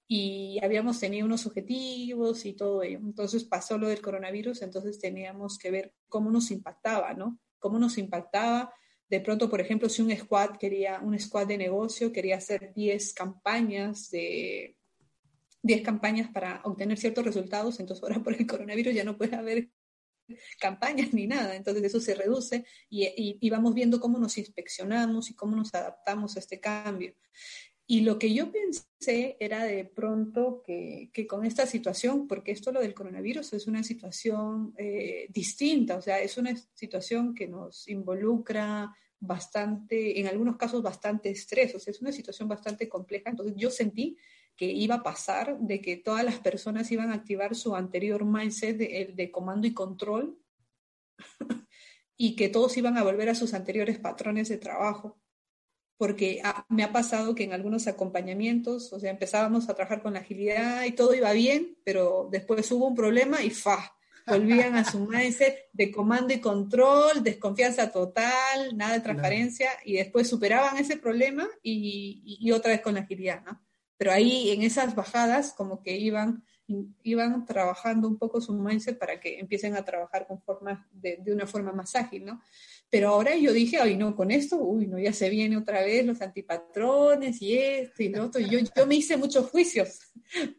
[0.08, 2.99] Y habíamos tenido unos objetivos y todo ello.
[2.99, 7.39] Entonces pasó lo del coronavirus, entonces teníamos que ver cómo nos impactaba, ¿no?
[7.58, 8.71] Cómo nos impactaba
[9.12, 13.13] de pronto, por ejemplo, si un squad quería, un squad de negocio quería hacer 10
[13.13, 14.78] campañas de
[15.63, 19.69] 10 campañas para obtener ciertos resultados, entonces ahora por el coronavirus ya no puede haber
[20.62, 25.58] campañas ni nada, entonces eso se reduce y, vamos viendo cómo nos inspeccionamos y cómo
[25.58, 27.13] nos adaptamos a este cambio.
[27.91, 32.80] Y lo que yo pensé era de pronto que, con esta situación, porque esto lo
[32.80, 38.95] del coronavirus es una situación eh, distinta, o sea, es una situación que nos involucra
[39.19, 43.30] bastante, en algunos casos bastante estrés, o sea, es una situación bastante compleja.
[43.30, 44.15] Entonces yo sentí
[44.56, 48.77] que iba a pasar de que todas las personas iban a activar su anterior mindset
[48.77, 50.39] de, de comando y control
[52.15, 55.21] y que todos iban a volver a sus anteriores patrones de trabajo
[56.02, 60.22] porque me ha pasado que en algunos acompañamientos, o sea, empezábamos a trabajar con la
[60.22, 63.94] agilidad y todo iba bien, pero después hubo un problema y fa,
[64.26, 70.28] volvían a su mindset de comando y control, desconfianza total, nada de transparencia, y después
[70.28, 73.62] superaban ese problema y, y, otra vez con la agilidad, ¿no?
[73.96, 76.44] Pero ahí en esas bajadas como que iban,
[77.04, 81.32] iban trabajando un poco su mindset para que empiecen a trabajar con forma de, de
[81.32, 82.42] una forma más ágil, ¿no?
[82.91, 86.06] Pero ahora yo dije, ay, no, con esto, uy, no, ya se viene otra vez
[86.06, 88.41] los antipatrones y esto y lo otro.
[88.41, 89.97] Y yo, yo me hice muchos juicios,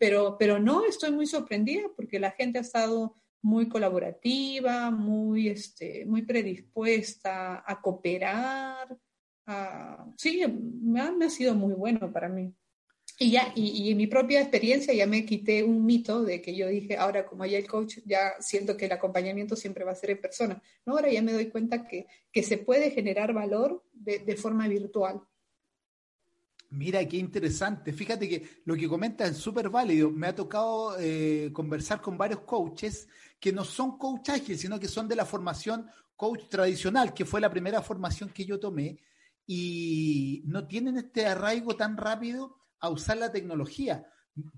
[0.00, 6.06] pero, pero no, estoy muy sorprendida porque la gente ha estado muy colaborativa, muy, este,
[6.06, 8.96] muy predispuesta a cooperar.
[10.16, 12.54] Sí, me me ha sido muy bueno para mí.
[13.22, 16.66] Y ya, y, en mi propia experiencia ya me quité un mito de que yo
[16.66, 20.10] dije, ahora como ya el coach, ya siento que el acompañamiento siempre va a ser
[20.10, 20.60] en persona.
[20.84, 20.94] ¿no?
[20.94, 25.20] Ahora ya me doy cuenta que, que se puede generar valor de, de forma virtual.
[26.70, 27.92] Mira, qué interesante.
[27.92, 30.10] Fíjate que lo que comentas es súper válido.
[30.10, 33.06] Me ha tocado eh, conversar con varios coaches
[33.38, 37.40] que no son coach ágil, sino que son de la formación coach tradicional, que fue
[37.40, 38.98] la primera formación que yo tomé,
[39.46, 44.04] y no tienen este arraigo tan rápido a usar la tecnología.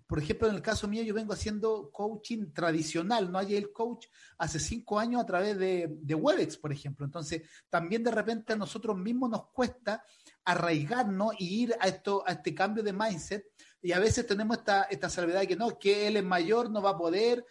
[0.06, 4.06] Por ejemplo, en el caso mío, yo vengo haciendo coaching tradicional, no hay el coach
[4.38, 7.04] hace cinco años a través de, de Webex, por ejemplo.
[7.04, 10.02] Entonces, también de repente a nosotros mismos nos cuesta
[10.44, 13.44] arraigarnos y ir a, esto, a este cambio de mindset.
[13.82, 16.80] Y a veces tenemos esta, esta salvedad de que no, que él es mayor, no
[16.80, 17.44] va a poder.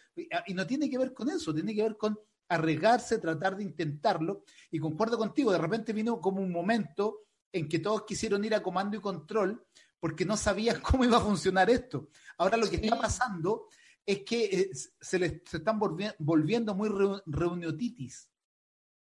[0.46, 4.42] Y no tiene que ver con eso, tiene que ver con arriesgarse, tratar de intentarlo.
[4.70, 7.20] Y concuerdo contigo, de repente vino como un momento
[7.52, 9.64] en que todos quisieron ir a comando y control
[10.04, 12.10] porque no sabían cómo iba a funcionar esto.
[12.36, 13.68] Ahora lo que está pasando
[14.04, 16.90] es que eh, se, les, se están volviendo muy
[17.24, 18.30] reuniotitis.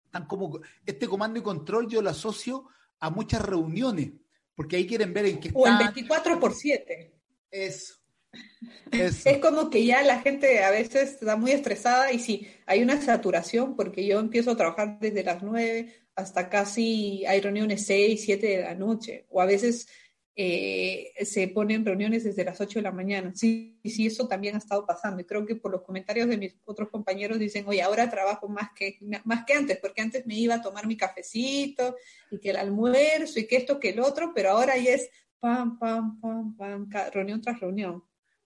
[0.05, 2.69] Están como, este comando y control yo lo asocio
[3.01, 4.11] a muchas reuniones,
[4.55, 7.13] porque ahí quieren ver en qué O el 24 por 7.
[7.51, 7.95] Eso.
[8.91, 13.01] Es como que ya la gente a veces está muy estresada y sí, hay una
[13.01, 18.47] saturación porque yo empiezo a trabajar desde las 9 hasta casi hay reuniones 6, 7
[18.47, 19.87] de la noche o a veces
[20.35, 23.31] eh, se ponen reuniones desde las 8 de la mañana.
[23.35, 25.21] Sí, sí, eso también ha estado pasando.
[25.21, 28.69] Y creo que por los comentarios de mis otros compañeros dicen, oye, ahora trabajo más
[28.75, 31.95] que, más que antes, porque antes me iba a tomar mi cafecito
[32.31, 35.77] y que el almuerzo y que esto, que el otro, pero ahora ya es pam,
[35.77, 38.03] pam, pam, pam, reunión tras reunión.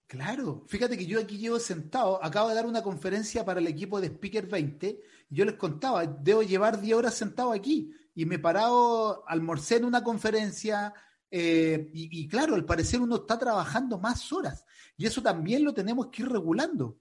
[0.08, 4.00] Claro, fíjate que yo aquí llevo sentado, acabo de dar una conferencia para el equipo
[4.00, 8.36] de Speaker 20, y yo les contaba, debo llevar 10 horas sentado aquí, y me
[8.36, 10.94] he parado, almorcé en una conferencia,
[11.30, 16.08] eh, y, claro, al parecer uno está trabajando más horas y eso también lo tenemos
[16.08, 16.98] que ir regulando.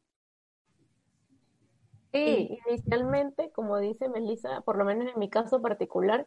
[2.12, 6.26] Sí, inicialmente, como dice Melissa, por lo menos en mi caso particular,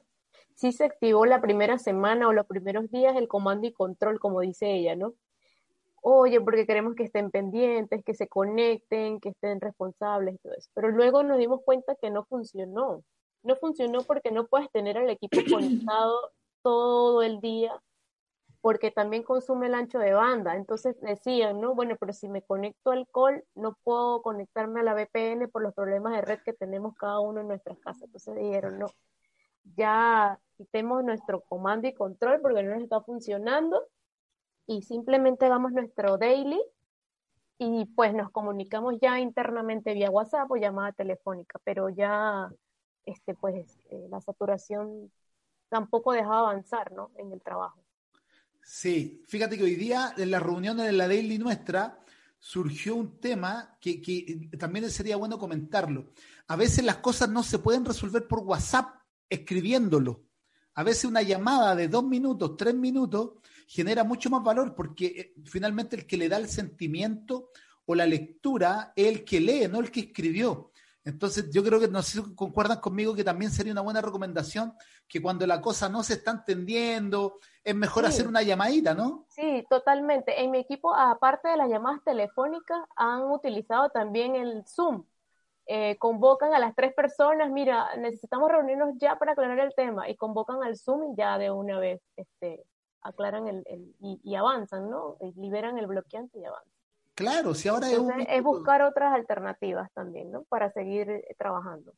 [0.53, 4.41] sí se activó la primera semana o los primeros días el comando y control, como
[4.41, 5.15] dice ella, ¿no?
[6.01, 10.69] Oye, porque queremos que estén pendientes, que se conecten, que estén responsables y todo eso.
[10.73, 13.03] Pero luego nos dimos cuenta que no funcionó.
[13.43, 16.31] No funcionó porque no puedes tener al equipo conectado
[16.62, 17.73] todo el día
[18.62, 20.56] porque también consume el ancho de banda.
[20.56, 21.76] Entonces decían, ¿no?
[21.76, 25.74] Bueno, pero si me conecto al call, no puedo conectarme a la VPN por los
[25.74, 28.04] problemas de red que tenemos cada uno en nuestras casas.
[28.04, 28.88] Entonces dijeron, no,
[29.76, 33.82] ya quitemos nuestro comando y control porque no nos está funcionando
[34.67, 36.62] y simplemente hagamos nuestro daily
[37.58, 42.50] y pues nos comunicamos ya internamente vía WhatsApp o llamada telefónica, pero ya
[43.06, 45.12] este pues eh, la saturación
[45.69, 47.12] tampoco dejaba avanzar, ¿no?
[47.17, 47.80] En el trabajo.
[48.71, 52.05] Sí, fíjate que hoy día en la reunión de la Daily nuestra
[52.38, 56.12] surgió un tema que, también sería bueno comentarlo.
[56.45, 58.93] A veces las cosas no se pueden resolver por WhatsApp
[59.27, 60.21] escribiéndolo.
[60.75, 63.32] A veces una llamada de dos minutos, tres minutos,
[63.65, 67.49] genera mucho más valor porque eh, finalmente el que le da el sentimiento
[67.88, 70.68] o la lectura es el que lee, no el que escribió.
[71.10, 74.74] Entonces, yo creo que no sé si concuerdan conmigo que también sería una buena recomendación
[75.08, 79.26] que cuando la cosa no se está entendiendo, es mejor hacer una llamadita, ¿no?
[79.30, 80.41] Sí, totalmente.
[80.41, 85.04] En mi equipo, aparte de las llamadas telefónicas, han utilizado también el Zoom.
[85.65, 90.15] Eh, convocan a las tres personas, mira, necesitamos reunirnos ya para aclarar el tema, y
[90.15, 92.65] convocan al Zoom y ya de una vez este,
[93.02, 93.63] aclaran el,
[94.00, 95.17] y, y, avanzan, ¿no?
[95.36, 96.79] liberan el bloqueante y avanzan.
[97.19, 100.43] Claro, si ahora es, es buscar otras alternativas también, ¿no?
[100.43, 101.93] Para seguir eh, trabajando.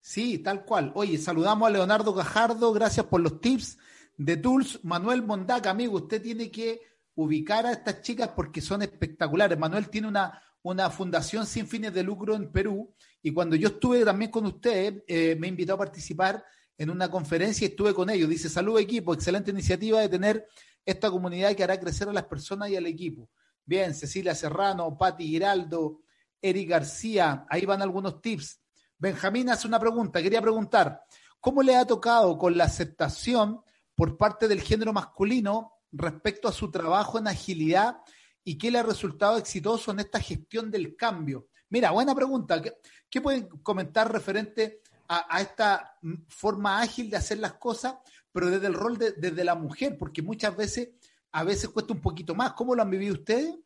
[0.00, 0.90] Sí, tal cual.
[0.94, 3.76] Oye, saludamos a Leonardo Gajardo, gracias por los tips
[4.16, 4.82] de Tools.
[4.82, 6.80] Manuel Mondaca, amigo, usted tiene que
[7.14, 9.58] ubicar a estas chicas porque son espectaculares.
[9.58, 14.02] Manuel tiene una, una fundación sin fines de lucro en Perú y cuando yo estuve
[14.02, 16.42] también con usted, eh, me invitó a participar
[16.78, 18.30] en una conferencia y estuve con ellos.
[18.30, 20.46] Dice, salud equipo, excelente iniciativa de tener
[20.86, 23.28] esta comunidad que hará crecer a las personas y al equipo.
[23.66, 26.02] Bien, Cecilia Serrano, Patti Giraldo,
[26.40, 28.60] Eric García, ahí van algunos tips.
[28.98, 31.02] Benjamín hace una pregunta, quería preguntar,
[31.40, 33.62] ¿cómo le ha tocado con la aceptación
[33.94, 37.98] por parte del género masculino respecto a su trabajo en agilidad
[38.42, 41.48] y qué le ha resultado exitoso en esta gestión del cambio?
[41.70, 42.60] Mira, buena pregunta.
[43.08, 45.98] ¿Qué, pueden comentar referente a, esta
[46.28, 47.96] forma ágil de hacer las cosas,
[48.30, 49.96] pero desde el rol de, desde la mujer?
[49.98, 50.90] Porque muchas veces
[51.34, 52.52] a veces cuesta un poquito más.
[52.52, 53.56] ¿Cómo lo han vivido ustedes?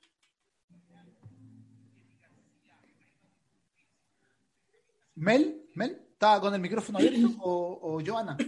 [5.14, 8.38] Mel, Mel, ¿estaba con el micrófono abierto o, Joana?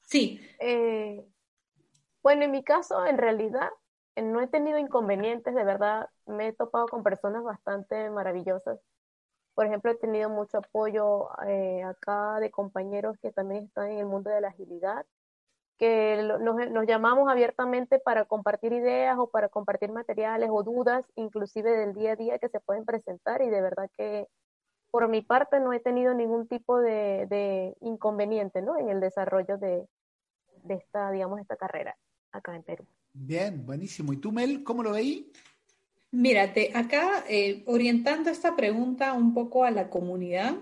[0.00, 0.40] Sí.
[0.58, 1.22] Eh,
[2.22, 3.68] bueno, en mi caso, en realidad,
[4.16, 8.80] eh, no he tenido inconvenientes, de verdad, me he topado con personas bastante maravillosas.
[9.54, 14.06] Por ejemplo, he tenido mucho apoyo eh, acá de compañeros que también están en el
[14.06, 15.04] mundo de la agilidad
[15.80, 21.94] que nos, llamamos abiertamente para compartir ideas o para compartir materiales o dudas, inclusive del
[21.94, 24.26] día a día que se pueden presentar y de verdad que
[24.90, 28.78] por mi parte no he tenido ningún tipo de, inconveniente ¿no?
[28.78, 29.86] en el desarrollo de,
[30.68, 31.96] esta, digamos, esta carrera
[32.30, 32.84] acá en Perú.
[33.14, 34.12] Bien, buenísimo.
[34.12, 35.24] ¿Y tú, Mel, cómo lo veis?
[36.10, 40.56] Mírate, acá eh, orientando esta pregunta un poco a la comunidad,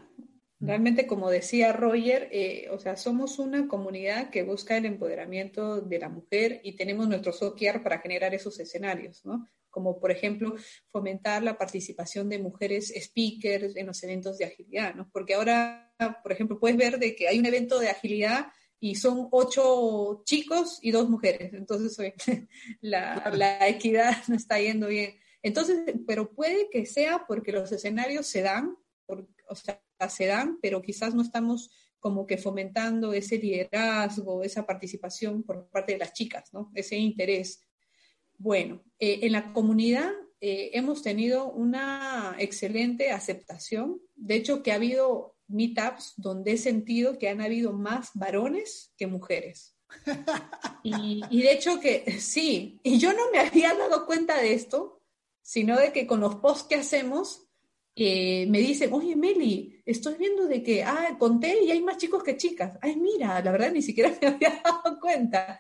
[0.61, 5.99] Realmente, como decía Roger, eh, o sea, somos una comunidad que busca el empoderamiento de
[6.01, 9.47] la mujer y tenemos nuestro software para generar esos escenarios, ¿no?
[9.71, 10.57] Como, por ejemplo,
[10.91, 15.09] fomentar la participación de mujeres speakers en los eventos de agilidad, ¿no?
[15.13, 15.95] Porque ahora,
[16.25, 18.49] por ejemplo, puedes ver de que hay un evento de agilidad
[18.81, 21.53] y son ocho chicos y dos mujeres.
[21.55, 21.97] Entonces,
[22.81, 25.21] la, la equidad no está yendo bien.
[25.41, 30.59] Entonces, pero puede que sea porque los escenarios se dan, por, o sea, se dan,
[30.63, 31.71] pero quizás no estamos
[32.01, 36.71] como que fomentando ese liderazgo, esa participación por parte de las chicas, ¿no?
[36.75, 37.67] Ese interés.
[38.37, 44.01] Bueno, eh, en la comunidad eh, hemos tenido una excelente aceptación.
[44.15, 49.07] De hecho, que ha habido meetups donde he sentido que han habido más varones que
[49.07, 49.75] mujeres.
[50.83, 55.03] Y, y, de hecho que sí, y yo no me había dado cuenta de esto,
[55.43, 57.48] sino de que con los posts que hacemos,
[58.01, 62.23] eh, me dicen, oye Meli, estoy viendo de que, ah, conté y hay más chicos
[62.23, 62.79] que chicas.
[62.81, 65.59] Ay, mira, la verdad ni siquiera me había dado cuenta.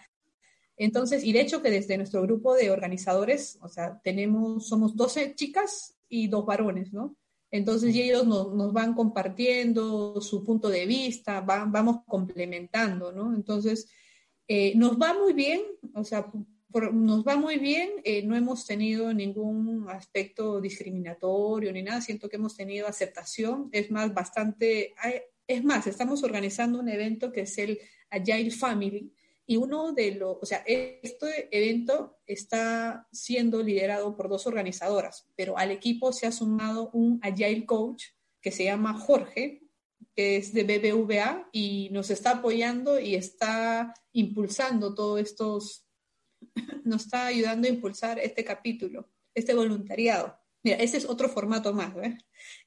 [0.76, 5.34] Entonces, y de hecho que desde nuestro grupo de organizadores, o sea, tenemos, somos 12
[5.34, 7.16] chicas y dos varones, ¿no?
[7.50, 13.34] Entonces, y ellos nos, van compartiendo su punto de vista, vamos complementando, ¿no?
[13.34, 13.90] Entonces,
[14.46, 15.62] eh, nos va muy bien,
[15.92, 16.30] o sea,
[16.92, 22.36] nos va muy bien, eh, no hemos tenido ningún aspecto discriminatorio ni nada, siento que
[22.36, 24.94] hemos tenido aceptación, es más, bastante,
[25.46, 27.78] es más, estamos organizando un evento que es el
[28.10, 29.12] Agile Family
[29.46, 35.56] y uno de los, o sea, este evento está siendo liderado por dos organizadoras, pero
[35.56, 38.08] al equipo se ha sumado un Agile Coach
[38.42, 39.62] que se llama Jorge,
[40.14, 45.87] que es de BBVA y nos está apoyando y está impulsando todos estos
[46.84, 50.38] nos está ayudando a impulsar este capítulo, este voluntariado.
[50.62, 51.96] Mira, ese es otro formato más.
[51.96, 52.18] ¿eh?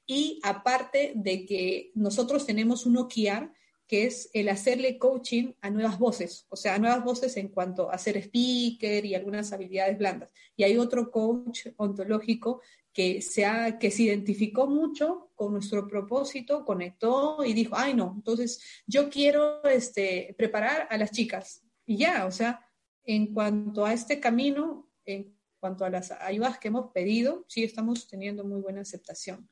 [0.06, 3.52] Y aparte de que nosotros tenemos un OKR,
[3.86, 7.90] que es el hacerle coaching a nuevas voces, o sea, a nuevas voces en cuanto
[7.90, 10.30] a ser speaker y algunas habilidades blandas.
[10.56, 12.62] Y hay otro coach ontológico
[12.92, 18.12] que se, ha, que se identificó mucho con nuestro propósito, conectó y dijo, ay no,
[18.16, 21.62] entonces yo quiero este, preparar a las chicas.
[21.84, 22.64] Y ya, o sea,
[23.04, 28.08] en cuanto a este camino, en cuanto a las ayudas que hemos pedido, sí estamos
[28.08, 29.48] teniendo muy buena aceptación.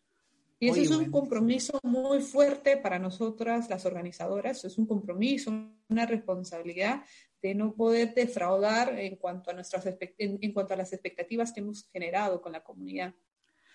[0.63, 5.51] Y eso es un compromiso muy fuerte para nosotras, las organizadoras, es un compromiso,
[5.89, 7.03] una responsabilidad
[7.41, 9.87] de no poder defraudar en cuanto a, nuestras,
[10.19, 13.15] en, cuanto a las expectativas que hemos generado con la comunidad.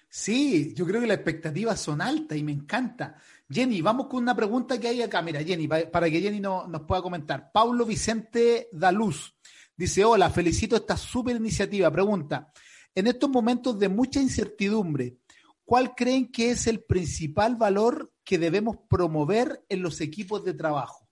[0.07, 3.15] Sí, yo creo que las expectativas son altas y me encanta.
[3.49, 5.23] Jenny, vamos con una pregunta que hay acá.
[5.23, 7.51] Mira, Jenny, para que Jenny nos pueda comentar.
[7.51, 9.33] Paulo Vicente Daluz
[9.77, 11.91] Dice, hola, felicito esta súper iniciativa.
[11.91, 12.51] Pregunta,
[12.93, 15.17] en estos momentos de mucha incertidumbre,
[15.65, 21.09] ¿cuál creen que es el principal valor que debemos promover en los equipos de trabajo?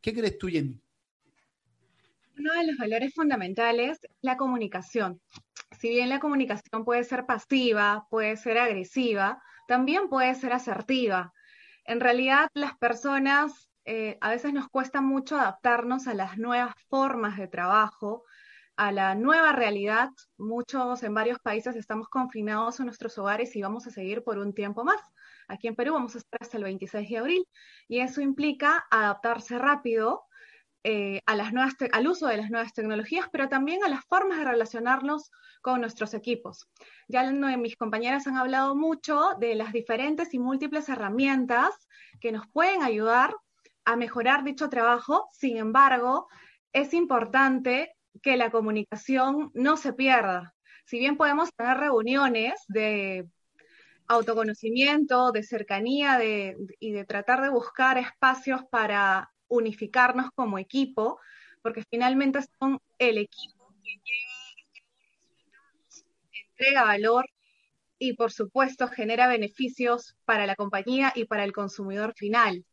[0.00, 0.80] ¿Qué crees tú, Jenny?
[2.38, 5.20] Uno de los valores fundamentales es la comunicación.
[5.80, 11.32] Si bien la comunicación puede ser pasiva, puede ser agresiva, también puede ser asertiva.
[11.84, 17.38] En realidad, las personas eh, a veces nos cuesta mucho adaptarnos a las nuevas formas
[17.38, 18.22] de trabajo,
[18.76, 20.10] a la nueva realidad.
[20.36, 24.52] Muchos en varios países estamos confinados en nuestros hogares y vamos a seguir por un
[24.52, 25.00] tiempo más.
[25.48, 27.48] Aquí en Perú vamos a estar hasta el 26 de abril
[27.88, 30.26] y eso implica adaptarse rápido
[30.84, 34.36] eh, a las nuevas al uso de las nuevas tecnologías, pero también a las formas
[34.36, 35.30] de relacionarnos
[35.62, 36.68] con nuestros equipos.
[37.08, 41.88] Ya mis compañeras han hablado mucho de las diferentes y múltiples herramientas
[42.20, 43.34] que nos pueden ayudar
[43.88, 45.30] a mejorar dicho trabajo.
[45.32, 46.28] Sin embargo,
[46.74, 50.54] es importante que la comunicación no se pierda.
[50.84, 53.26] Si bien podemos tener reuniones de
[54.06, 61.18] autoconocimiento, de cercanía y de tratar de buscar espacios para unificarnos como equipo,
[61.62, 63.72] porque finalmente son el equipo
[66.30, 67.24] que entrega valor
[67.98, 72.66] y por supuesto genera beneficios para la compañía y para el consumidor final.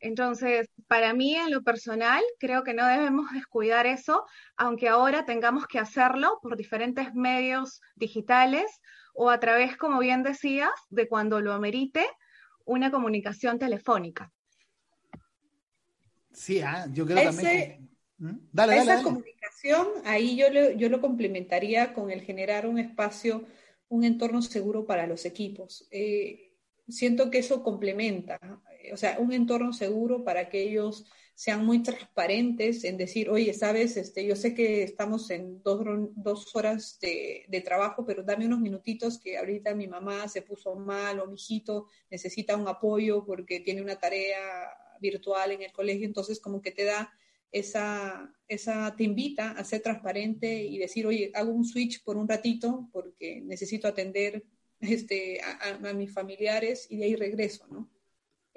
[0.00, 4.24] Entonces, para mí en lo personal, creo que no debemos descuidar eso,
[4.56, 8.64] aunque ahora tengamos que hacerlo por diferentes medios digitales
[9.14, 12.06] o a través, como bien decías, de cuando lo amerite,
[12.64, 14.30] una comunicación telefónica.
[16.32, 17.88] Sí, ah, yo creo también.
[18.18, 18.36] ¿Mm?
[18.52, 23.44] Dale, esa comunicación, ahí yo lo, yo lo complementaría con el generar un espacio,
[23.88, 25.88] un entorno seguro para los equipos.
[25.90, 26.52] Eh,
[26.88, 28.38] siento que eso complementa
[28.92, 31.04] o sea, un entorno seguro para que ellos
[31.34, 35.84] sean muy transparentes en decir, oye, sabes, este, yo sé que estamos en dos,
[36.16, 40.74] dos horas de, de, trabajo, pero dame unos minutitos que ahorita mi mamá se puso
[40.74, 44.40] mal o mi hijito necesita un apoyo porque tiene una tarea
[45.00, 47.12] virtual en el colegio, entonces como que te da
[47.52, 52.28] esa, esa, te invita a ser transparente y decir, oye, hago un switch por un
[52.28, 54.44] ratito porque necesito atender
[54.80, 57.88] este, a, a mis familiares y de ahí regreso, ¿no?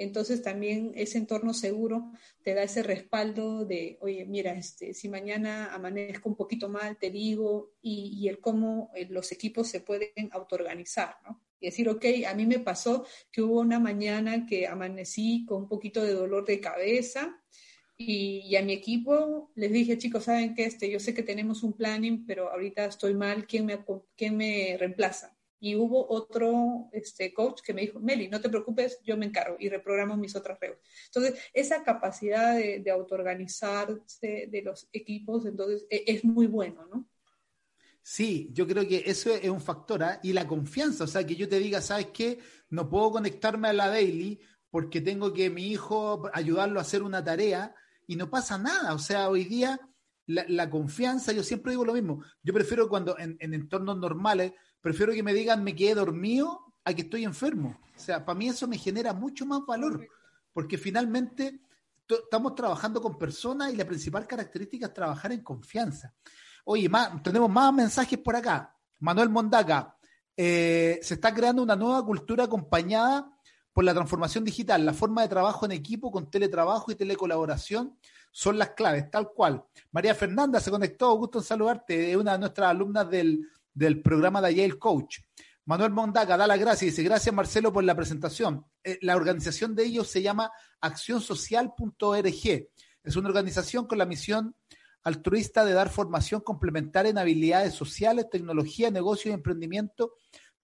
[0.04, 5.74] Entonces también ese entorno seguro te da ese respaldo de, oye, mira, este, si mañana
[5.74, 11.18] amanezco un poquito mal, te digo, y, el cómo eh, los equipos se pueden autoorganizar,
[11.24, 11.40] ¿no?
[11.60, 15.70] Y decir, ok, a mí me pasó que hubo una mañana que amanecí con un
[15.70, 17.40] poquito de dolor de cabeza
[17.96, 20.66] y, a mi equipo les dije, chicos, ¿saben qué?
[20.66, 23.86] Este, yo sé que tenemos un planning, pero ahorita estoy mal, ¿quién me,
[24.16, 25.38] quién me reemplaza?
[25.62, 29.58] Y hubo otro este, coach que me dijo, Meli, no te preocupes, yo me encargo
[29.60, 30.80] y reprogramo mis otras reglas.
[31.06, 37.08] Entonces, esa capacidad de, autoorganizarse de los equipos, entonces, e, es muy bueno, ¿no?
[38.02, 40.20] Sí, yo creo que eso es un factor, ¿ah?
[40.24, 42.40] y la confianza, o sea, que yo te diga, ¿sabes qué?
[42.70, 44.40] No puedo conectarme a la daily
[44.72, 47.76] porque tengo que mi hijo ayudarlo a hacer una tarea
[48.08, 49.80] y no pasa nada, o sea, hoy día
[50.26, 55.24] la, confianza, yo siempre digo lo mismo, yo prefiero cuando en, entornos normales, prefiero que
[55.24, 58.78] me digan me quedé dormido a que estoy enfermo, o sea, para mí eso me
[58.78, 60.08] genera mucho más valor,
[60.52, 61.62] porque finalmente
[62.08, 66.14] estamos trabajando con personas y la principal característica es trabajar en confianza.
[66.66, 68.76] Oye, más, tenemos más mensajes por acá.
[69.00, 69.96] Manuel Mondaca,
[70.36, 73.32] eh, se está creando una nueva cultura acompañada
[73.74, 74.86] por la transformación digital.
[74.86, 77.98] La forma de trabajo en equipo con teletrabajo y telecolaboración
[78.32, 79.64] son las claves, tal cual.
[79.92, 83.48] María Fernanda se conectó, gusto en saludarte, es una de nuestras alumnas del,
[84.02, 85.20] programa de Yale Coach.
[85.66, 88.66] Manuel Mondaca da las gracias y dice, gracias Marcelo por la presentación.
[88.84, 90.52] Eh, la organización de ellos se llama
[90.82, 92.68] accionsocial.org.
[93.04, 94.56] Es una organización con la misión
[95.04, 100.14] altruista de dar formación complementaria en habilidades sociales, tecnología, negocios y emprendimiento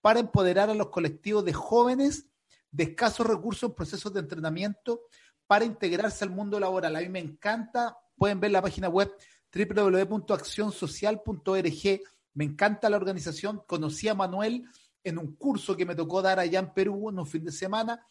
[0.02, 2.28] para empoderar a los colectivos de jóvenes
[2.72, 5.02] de escasos recursos en procesos de entrenamiento
[5.48, 6.96] para integrarse al mundo laboral.
[6.96, 9.12] A mí me encanta, pueden ver la página web
[9.54, 12.02] www.accionsocial.org.
[12.38, 13.64] Me encanta la organización.
[13.68, 14.66] Conocí a Manuel
[15.04, 18.08] en un curso que me tocó dar allá en Perú en un fin de semana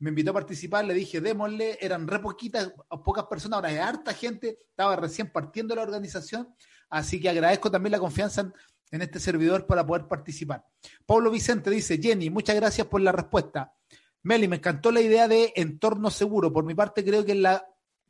[0.00, 2.72] me invitó a participar, le dije, démosle, eran re poquitas,
[3.04, 6.48] pocas personas, ahora hay harta gente, estaba recién partiendo la organización,
[6.88, 8.50] así que agradezco también la confianza
[8.90, 10.64] en, este servidor para poder participar.
[11.04, 13.74] Pablo Vicente dice, Jenny, muchas gracias por la respuesta.
[14.22, 16.50] Meli, me encantó la idea de entorno seguro.
[16.50, 17.66] Por mi parte, creo que, la,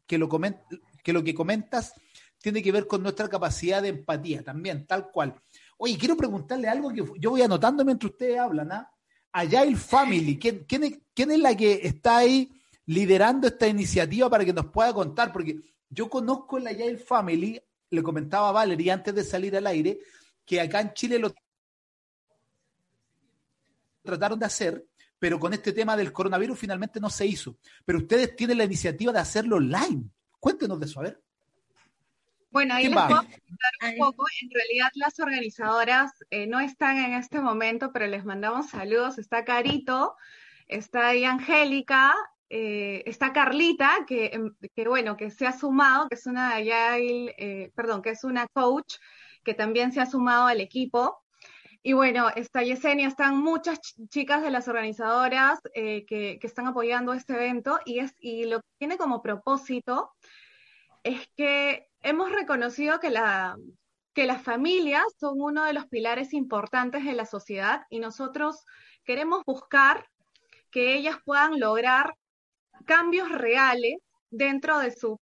[0.07, 0.29] que lo
[1.25, 1.95] que comentas
[2.39, 5.43] tiene que ver con nuestra capacidad de empatía también, tal cual.
[5.83, 8.93] Oye, quiero preguntarle algo que yo voy anotando mientras ustedes hablan, ¿ah?
[9.33, 10.39] Agile Family.
[10.39, 12.53] ¿Quién, quién, es, ¿Quién es la que está ahí
[12.85, 15.33] liderando esta iniciativa para que nos pueda contar?
[15.33, 15.59] Porque
[15.89, 17.59] yo conozco la Agile Family,
[17.89, 20.01] le comentaba a Valerie antes de salir al aire,
[20.45, 21.33] que acá en Chile lo
[24.03, 24.87] trataron de hacer,
[25.19, 27.57] pero con este tema del coronavirus finalmente no se hizo.
[27.87, 30.11] Pero ustedes tienen la iniciativa de hacerlo online.
[30.39, 31.23] Cuéntenos de eso, a ver.
[32.51, 34.27] Bueno, ahí les puedo contar un poco.
[34.43, 39.19] En realidad las organizadoras eh, no están en este momento, pero les mandamos saludos.
[39.19, 40.17] Está Carito,
[40.67, 42.15] está ahí Angélica,
[42.49, 48.03] eh, está Carlita, em, que, bueno, que se ha sumado, que es una eh, perdón,
[48.03, 48.97] que es una coach
[49.45, 51.23] que también se ha sumado al equipo.
[51.83, 57.35] Y bueno, está Yesenia, están muchas chicas de las organizadoras que, que, están apoyando este
[57.35, 60.11] evento y, es, y lo que tiene como propósito
[61.03, 63.57] es que hemos reconocido que, la,
[64.15, 68.65] que las familias son uno de los pilares importantes de la sociedad y nosotros
[69.05, 70.07] queremos buscar
[70.71, 72.15] que ellas puedan lograr
[72.87, 73.99] cambios reales
[74.31, 75.19] dentro de su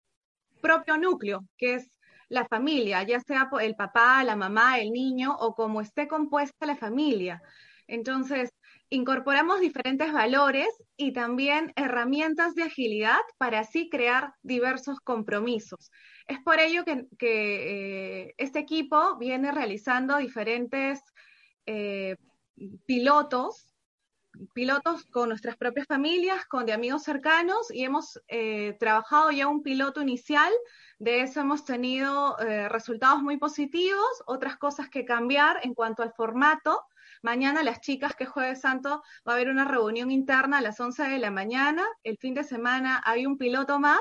[0.60, 1.90] propio núcleo, que es
[2.28, 6.76] la familia, ya sea el papá, la mamá, el niño o como esté compuesta la
[6.76, 7.40] familia.
[7.86, 8.50] Entonces,
[8.90, 15.90] incorporamos diferentes valores y también herramientas de agilidad para así crear diversos compromisos.
[16.26, 21.00] Es por ello que, eh, este equipo viene realizando diferentes
[21.66, 22.16] eh,
[22.86, 23.74] pilotos,
[24.52, 29.62] pilotos con nuestras propias familias, con de amigos cercanos y hemos eh, trabajado ya un
[29.62, 30.52] piloto inicial.
[30.98, 32.36] De eso hemos tenido
[32.68, 36.82] resultados muy positivos, otras cosas que cambiar en cuanto al formato.
[37.26, 41.08] Mañana las chicas que Jueves Santo va a haber una reunión interna a las 11
[41.08, 41.84] de la mañana.
[42.04, 44.00] El fin de semana hay un piloto más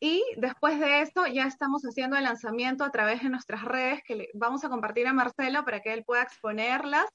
[0.00, 4.16] y después de esto ya estamos haciendo el lanzamiento a través de nuestras redes que
[4.16, 7.06] le vamos a compartir a Marcelo para que él pueda exponerlas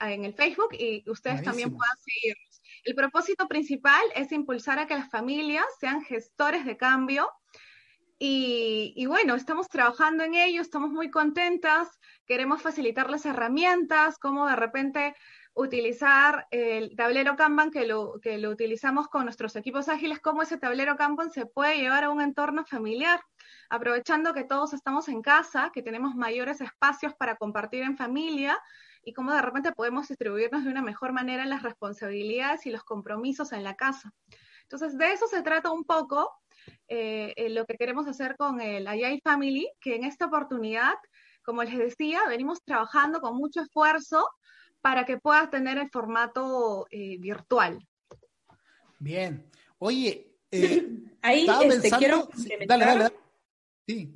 [0.00, 2.60] en el Facebook y ustedes también puedan seguirnos.
[2.82, 7.30] El propósito principal es impulsar a que las familias sean gestores de cambio
[8.24, 11.88] y, bueno, estamos trabajando en ello, estamos muy contentas,
[12.24, 15.16] queremos facilitarles herramientas, como de repente
[15.54, 20.56] utilizar el tablero Kanban que lo, que lo utilizamos con nuestros equipos ágiles, cómo ese
[20.56, 23.20] tablero Kanban se puede llevar a un entorno familiar,
[23.68, 28.56] aprovechando que todos estamos en casa, que tenemos mayores espacios para compartir en familia
[29.02, 33.50] y cómo de repente podemos distribuirnos de una mejor manera las responsabilidades y los compromisos
[33.50, 34.14] en la casa.
[34.62, 36.41] Entonces, de eso se trata un poco
[36.88, 40.94] eh, lo que queremos hacer con el Agile Family, que en esta oportunidad,
[41.44, 44.28] como les decía, venimos trabajando con mucho esfuerzo
[44.80, 47.78] para que puedas tener el formato eh, virtual.
[48.98, 49.48] Bien.
[49.78, 50.88] Oye, eh,
[51.22, 52.28] ahí este, quiero
[52.66, 53.12] dale, dale,
[53.86, 54.12] Sí.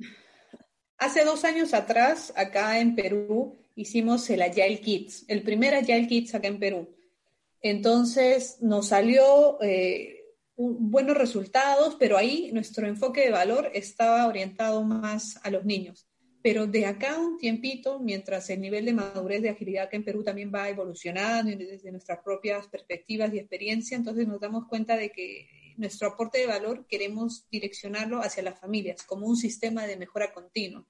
[0.97, 6.33] Hace dos años atrás, acá en Perú, hicimos el Agile Kids, el primer Agile Kids
[6.33, 6.95] acá en Perú.
[7.61, 10.16] Entonces nos salió eh,
[10.57, 16.07] buenos resultados, pero ahí nuestro enfoque de valor estaba orientado más a los niños.
[16.41, 20.23] Pero de acá un tiempito, mientras el nivel de madurez de agilidad acá en Perú
[20.23, 25.47] también va evolucionando desde nuestras propias perspectivas y experiencia, entonces nos damos cuenta de que
[25.77, 30.87] nuestro aporte de valor queremos direccionarlo hacia las familias como un sistema de mejora continua.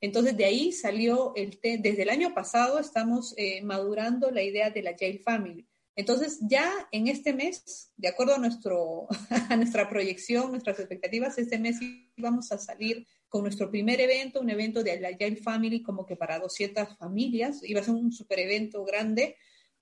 [0.00, 4.82] Entonces, de ahí salió el desde el año pasado estamos eh, madurando la idea de
[4.82, 5.66] la Jail Family.
[6.00, 9.06] Entonces, ya en este mes, de acuerdo a, nuestro,
[9.50, 11.78] a nuestra proyección, nuestras expectativas, este mes
[12.16, 16.16] vamos a salir con nuestro primer evento, un evento de la Jail Family, como que
[16.16, 17.60] para 200 familias.
[17.62, 19.36] Iba a ser un super evento grande,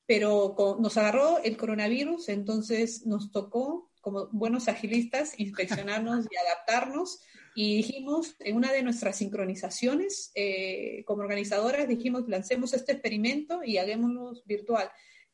[0.07, 7.21] pero nos agarró el coronavirus, entonces nos tocó, como buenos agilistas, inspeccionarnos y adaptarnos
[7.55, 13.79] y dijimos, en una de nuestras sincronizaciones eh, como organizadoras, dijimos, lancemos este experimento y
[13.79, 14.91] hagámoslo virtual.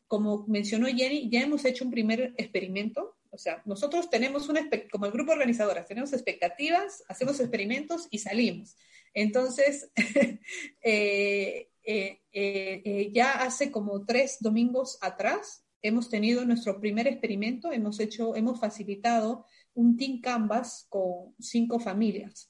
[0.06, 3.16] Como mencionó Jenny, ya hemos hecho un primer experimento.
[3.30, 4.58] O sea, nosotros tenemos un,
[4.92, 8.76] como el grupo organizadoras, tenemos expectativas, hacemos experimentos y salimos.
[9.12, 9.90] Entonces,
[10.82, 18.34] eh, eh, ya hace como tres domingos atrás hemos tenido nuestro primer experimento, hemos hecho,
[18.36, 19.44] hemos facilitado
[19.74, 22.48] un Team Canvas con cinco familias.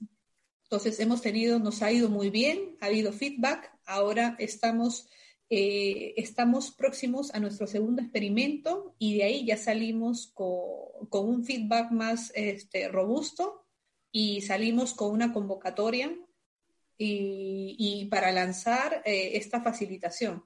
[0.65, 5.09] Entonces hemos tenido, nos ha ido muy bien, ha habido feedback, ahora estamos,
[5.51, 11.45] eh, estamos próximos a nuestro segundo experimento y de ahí ya salimos con, con un
[11.45, 13.67] feedback más este, robusto
[14.11, 16.17] y salimos con una convocatoria
[16.97, 20.45] y, y para lanzar eh, esta facilitación.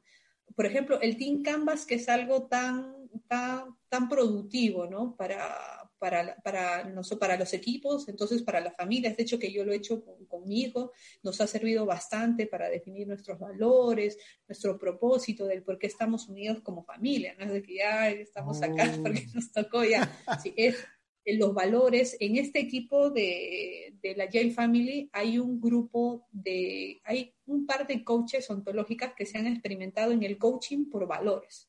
[0.56, 5.14] Por ejemplo, el Team Canvas, que es algo tan, tan, tan productivo, ¿no?
[5.16, 9.16] Para, para, para, para los equipos, entonces para las familias.
[9.16, 10.92] De hecho, que yo lo he hecho con, con, mi hijo,
[11.22, 16.60] nos ha servido bastante para definir nuestros valores, nuestro propósito del por qué estamos unidos
[16.62, 17.34] como familia.
[17.38, 19.02] No es de que ya estamos acá Oh.
[19.02, 20.10] porque nos tocó ya.
[20.42, 20.76] Sí, es
[21.24, 22.16] en los valores.
[22.20, 27.86] En este equipo de, de la Yale Family hay un grupo de, hay un par
[27.86, 31.68] de coaches ontológicas que se han experimentado en el coaching por valores.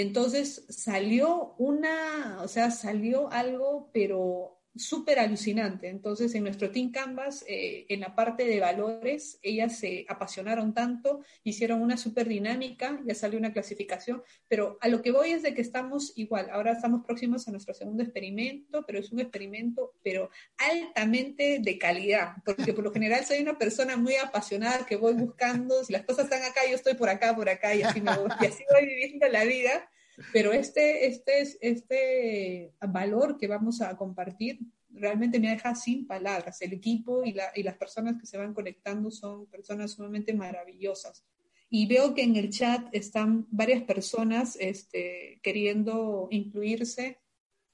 [0.00, 5.88] Entonces salió una, o sea, salió algo, pero súper alucinante.
[5.88, 11.20] Entonces, en nuestro Team Canvas, eh, en la parte de valores, ellas se apasionaron tanto,
[11.44, 15.54] hicieron una súper dinámica, ya salió una clasificación, pero a lo que voy es de
[15.54, 20.30] que estamos igual, ahora estamos próximos a nuestro segundo experimento, pero es un experimento, pero
[20.58, 25.84] altamente de calidad, porque por lo general soy una persona muy apasionada que voy buscando,
[25.84, 28.28] si las cosas están acá, yo estoy por acá, por acá, y así, me voy,
[28.40, 29.88] y así voy viviendo la vida.
[30.32, 34.60] Pero este, este, este valor que vamos a compartir
[34.90, 36.60] realmente me deja sin palabras.
[36.62, 41.24] El equipo y, la, y las personas que se van conectando son personas sumamente maravillosas.
[41.68, 47.18] Y veo que en el chat están varias personas este, queriendo incluirse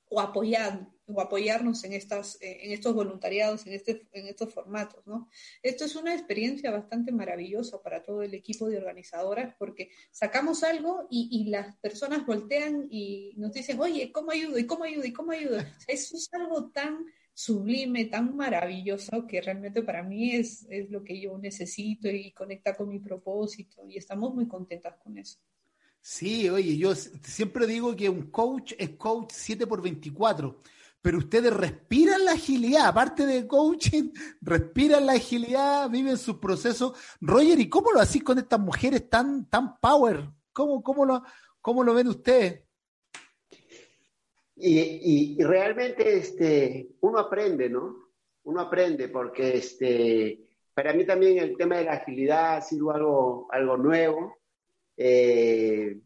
[0.09, 5.07] o apoyar, o apoyarnos en, estas, en estos voluntariados, en, este, en estos formatos.
[5.07, 5.29] ¿no?
[5.63, 11.07] Esto es una experiencia bastante maravillosa para todo el equipo de organizadoras porque sacamos algo
[11.11, 14.59] y, y las personas voltean y nos dicen, oye, ¿cómo ayudo?
[14.59, 15.05] ¿Y cómo ayudo?
[15.05, 15.59] ¿Y cómo ayudo?
[15.89, 21.21] Eso es algo tan sublime, tan maravilloso, que realmente para mí es, es lo que
[21.21, 25.39] yo necesito y conecta con mi propósito y estamos muy contentas con eso.
[26.03, 30.63] Sí, oye, yo siempre digo que un coach es coach 7 por 24,
[31.03, 36.95] pero ustedes respiran la agilidad, aparte de coaching, respiran la agilidad, viven sus procesos.
[37.21, 40.29] Roger, ¿y cómo lo hacís con estas mujeres tan, tan power?
[40.53, 41.23] ¿Cómo, cómo, lo,
[41.61, 42.63] cómo lo ven ustedes?
[44.57, 48.11] Y, y, realmente este, uno aprende, ¿no?
[48.43, 53.49] Uno aprende porque este, para mí también el tema de la agilidad ha sido algo,
[53.51, 54.37] algo nuevo.
[54.97, 55.99] Eh,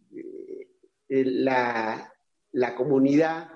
[1.09, 2.12] la,
[2.53, 3.51] la, comunidad,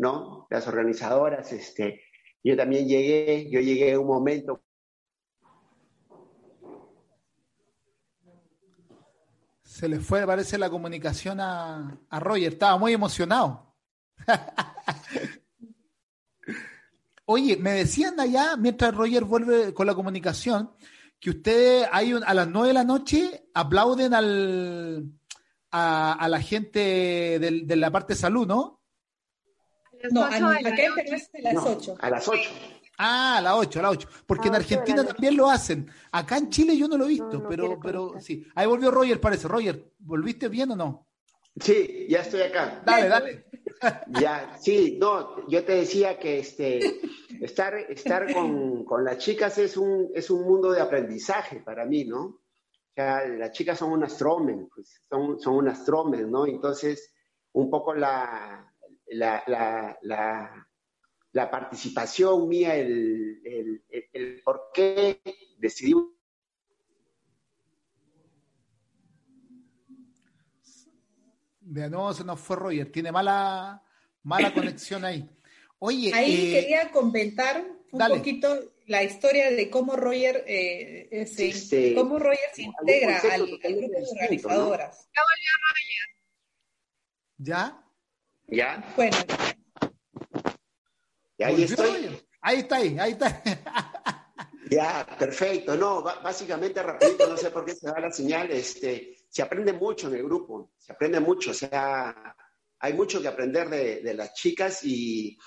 [0.00, 0.46] ¿no?
[0.48, 2.00] Las organizadoras, este,
[2.42, 4.62] yo también llegué, yo llegué un momento.
[9.62, 13.74] Se le fue, parece, la comunicación a, a Roger, estaba muy emocionado.
[17.26, 20.70] Oye, me decían allá, mientras Roger vuelve con la comunicación,
[21.20, 25.12] que ustedes hay un, a las nueve de la noche aplauden al,
[25.70, 28.79] a, a la gente de, de, la parte salud, ¿no?
[30.10, 31.96] No, a, acá en Perú es a las no, 8.
[32.00, 32.50] A las 8.
[32.98, 34.08] Ah, a las 8, a las 8.
[34.26, 35.90] Porque ah, en Argentina también lo hacen.
[36.12, 38.46] Acá en Chile yo no lo he visto, no, no pero, pero sí.
[38.54, 39.48] Ahí volvió Roger, parece.
[39.48, 41.06] Roger, ¿volviste bien o no?
[41.58, 42.82] Sí, ya estoy acá.
[42.84, 43.44] Dale, dale.
[44.20, 47.00] Ya, sí, no, yo te decía que este,
[47.40, 52.04] estar, estar con, con las chicas es un, es un mundo de aprendizaje para mí,
[52.04, 52.20] ¿no?
[52.22, 56.46] O sea, las chicas son unas tromen, pues, son, son unas tromen, ¿no?
[56.46, 57.14] Entonces,
[57.52, 58.69] un poco la,
[59.10, 60.68] la, la, la,
[61.32, 65.20] la participación mía, el, el, el, por qué
[65.58, 65.94] decidí
[71.60, 73.80] De nuevo se nos fue Roger, tiene mala,
[74.24, 75.28] mala conexión ahí.
[75.78, 82.18] Oye, ahí eh, quería comentar un poquito la historia de cómo Roger, eh, se, cómo
[82.18, 85.08] Roger se integra al, grupo de organizadoras.
[85.14, 86.10] Ya volvió Roger.
[87.38, 87.89] ¿Ya?
[88.50, 88.92] ¿Ya?
[88.96, 89.16] Bueno.
[91.38, 92.20] ¿Y ahí estoy?
[92.42, 93.42] Ahí está, ahí, ahí está.
[94.70, 95.76] ya, perfecto.
[95.76, 100.08] No, básicamente rapidito, no sé por qué se da la señal, este, se aprende mucho
[100.08, 102.36] en el grupo, se aprende mucho, o sea,
[102.78, 105.38] hay mucho que aprender de, de las chicas y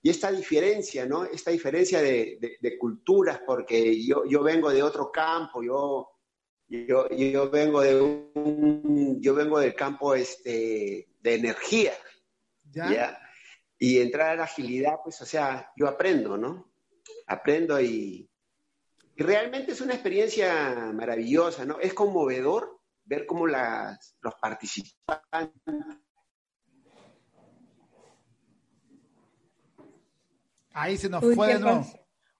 [0.00, 1.24] y esta diferencia, ¿no?
[1.24, 2.38] Esta diferencia de,
[2.78, 6.08] culturas, porque yo, yo vengo de otro campo, yo,
[6.68, 11.92] yo, yo, vengo de un, yo vengo del campo este, de energía,
[12.70, 13.18] ¿Ya?
[13.78, 16.72] Y entrar a la agilidad, pues, o sea, yo aprendo, ¿no?
[17.26, 18.28] Aprendo y,
[19.16, 21.78] y realmente es una experiencia maravillosa, ¿no?
[21.80, 25.18] Es conmovedor ver cómo las, los participantes
[30.78, 31.84] Ahí se nos fue de nuevo.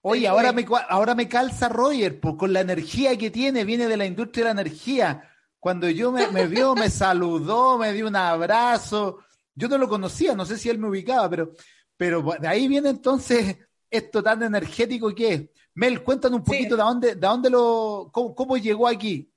[0.00, 3.96] Oye, ahora me, ahora me calza Roger, pues, con la energía que tiene, viene de
[3.96, 5.28] la industria de la energía.
[5.58, 9.18] Cuando yo me, me vio, me saludó, me dio un abrazo.
[9.58, 11.52] Yo no lo conocía, no sé si él me ubicaba, pero,
[11.96, 13.56] pero de ahí viene entonces
[13.90, 15.42] esto tan energético que es.
[15.74, 19.32] Mel, cuéntanos un poquito de dónde, de dónde lo, cómo, llegó aquí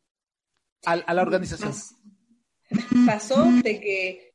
[0.86, 1.74] a, a la organización.
[3.06, 4.34] Pasó de que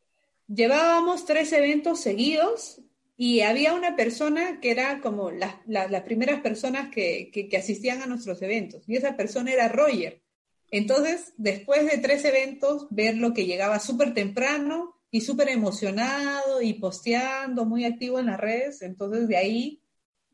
[0.49, 2.81] llevábamos tres eventos seguidos
[3.17, 8.07] y había una persona que era como las, las, primeras personas que, que, asistían a
[8.07, 10.23] nuestros eventos, y esa persona era Roger.
[10.71, 17.65] Entonces, después de tres eventos, verlo que llegaba súper temprano y súper emocionado y posteando,
[17.65, 19.83] muy activo en las redes, entonces de ahí,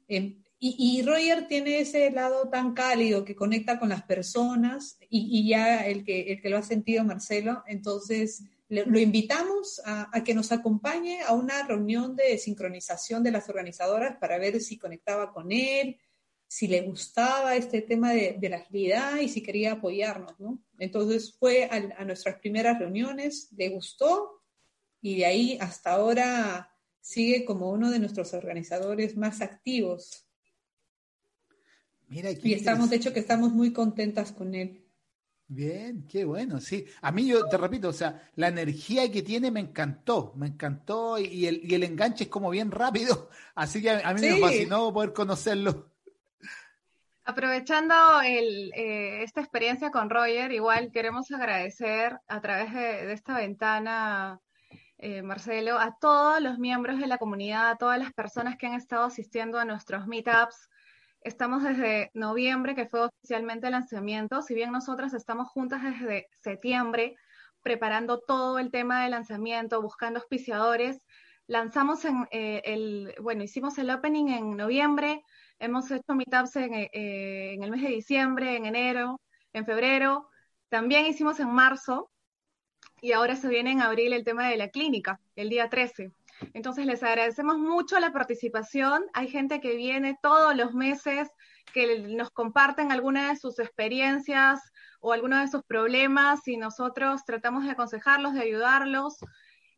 [0.08, 5.40] em, y, y, Roger tiene ese lado tan cálido que conecta con las personas y,
[5.40, 10.34] y ya el que, el que lo ha sentido Marcelo, entonces lo invitamos a, que
[10.34, 15.52] nos acompañe a una reunión de sincronización de las organizadoras para ver si conectaba con
[15.52, 15.98] él,
[16.46, 20.58] si le gustaba este tema de, la agilidad y si quería apoyarnos, ¿no?
[20.78, 24.41] Entonces fue a, nuestras primeras reuniones, le gustó
[25.03, 30.26] y de ahí hasta ahora sigue como uno de nuestros organizadores más activos.
[32.09, 34.82] Mira, y estamos, de hecho, que estamos muy contentas con él.
[35.48, 36.86] Bien, qué bueno, sí.
[37.03, 41.18] A mí yo te repito, o sea, la energía que tiene me encantó, me encantó
[41.18, 44.92] y el, y el enganche es como bien rápido, así que a, mí me fascinó
[44.94, 45.90] poder conocerlo.
[47.24, 54.40] Aprovechando el, eh, esta experiencia con Roger, igual queremos agradecer a través de, esta ventana,
[55.03, 58.74] eh, Marcelo, a todos los miembros de la comunidad, a todas las personas que han
[58.74, 60.70] estado asistiendo a nuestros meetups,
[61.24, 67.14] Estamos desde noviembre, que fue oficialmente el lanzamiento, si bien nosotras estamos juntas desde septiembre,
[67.62, 71.07] preparando todo el tema del lanzamiento, buscando auspiciadores.
[71.46, 75.22] Lanzamos en eh, el, bueno, hicimos el opening en noviembre,
[75.61, 76.88] hemos hecho meetups en, eh,
[77.55, 79.20] en el mes de diciembre, en enero,
[79.53, 80.28] en febrero,
[80.70, 82.11] también hicimos en marzo,
[83.03, 86.12] y ahora se viene en abril el tema de la clínica, el día 13.
[86.55, 89.05] Entonces les agradecemos mucho la participación.
[89.12, 91.28] Hay gente que viene todos los meses,
[91.74, 94.61] que nos comparten algunas de sus experiencias
[95.00, 99.16] o algunos de sus problemas y nosotros tratamos de aconsejarlos, de ayudarlos.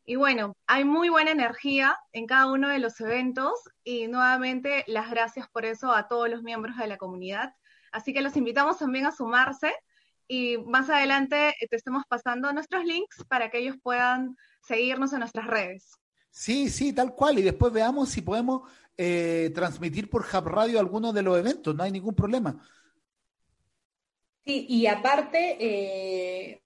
[0.05, 3.53] Y bueno, hay muy buena energía en cada uno de los eventos
[3.83, 7.55] y nuevamente las gracias por eso a todos los miembros de la comunidad.
[7.91, 9.73] Así que los invitamos también a sumarse
[10.27, 15.47] y más adelante te estemos pasando nuestros links para que ellos puedan seguirnos en nuestras
[15.47, 15.91] redes.
[16.29, 17.39] Sí, sí, tal cual.
[17.39, 18.63] Y después veamos si podemos
[18.97, 22.61] eh, transmitir por Hub Radio algunos de los eventos, no hay ningún problema.
[24.45, 26.61] Sí, y aparte, eh,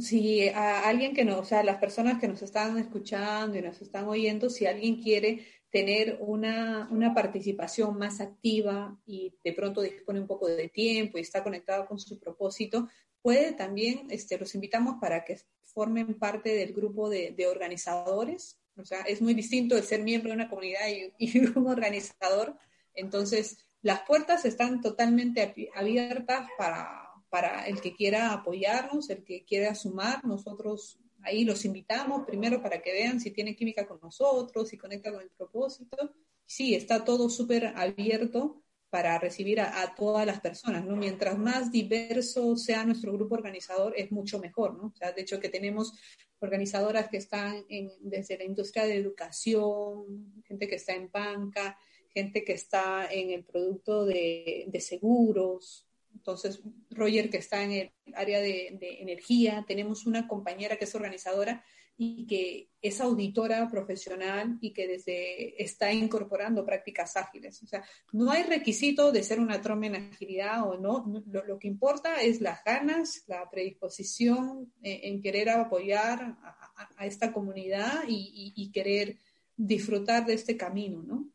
[0.00, 3.80] si a alguien que no, o sea, las personas que nos están escuchando y nos
[3.80, 10.20] están oyendo, si alguien quiere tener una, una, participación más activa y de pronto dispone
[10.20, 12.88] un poco de tiempo y está conectado con su propósito,
[13.22, 18.58] puede también, este, los invitamos para que formen parte del grupo de, organizadores.
[18.76, 20.80] O sea, es muy distinto el ser miembro de una comunidad
[21.18, 22.56] y, un organizador.
[22.94, 29.74] Entonces, las puertas están totalmente abiertas para, para el que quiera apoyarnos, el que quiera
[29.74, 30.24] sumar.
[30.24, 35.12] Nosotros ahí los invitamos primero para que vean si tiene química con nosotros, si conecta
[35.12, 35.96] con el propósito.
[36.46, 40.96] Sí, está todo súper abierto para recibir a, todas las personas, ¿no?
[40.96, 44.86] Mientras más diverso sea nuestro grupo organizador, es mucho mejor, ¿no?
[44.86, 45.92] O sea, de hecho que tenemos
[46.40, 47.66] organizadoras que están
[48.00, 53.44] desde la industria de educación, gente que está en banca, gente que está en el
[53.44, 60.76] producto de, seguros, entonces Roger que está en el área de, energía, tenemos una compañera
[60.76, 61.64] que es organizadora
[61.96, 67.60] y que es auditora profesional y que desde está incorporando prácticas ágiles.
[67.62, 67.82] O sea,
[68.12, 71.04] no hay requisito de ser una troma en agilidad o no.
[71.26, 78.04] Lo, que importa es las ganas, la predisposición eh, en, querer apoyar a, esta comunidad
[78.06, 79.16] y, querer
[79.56, 81.28] disfrutar de este camino, ¿no?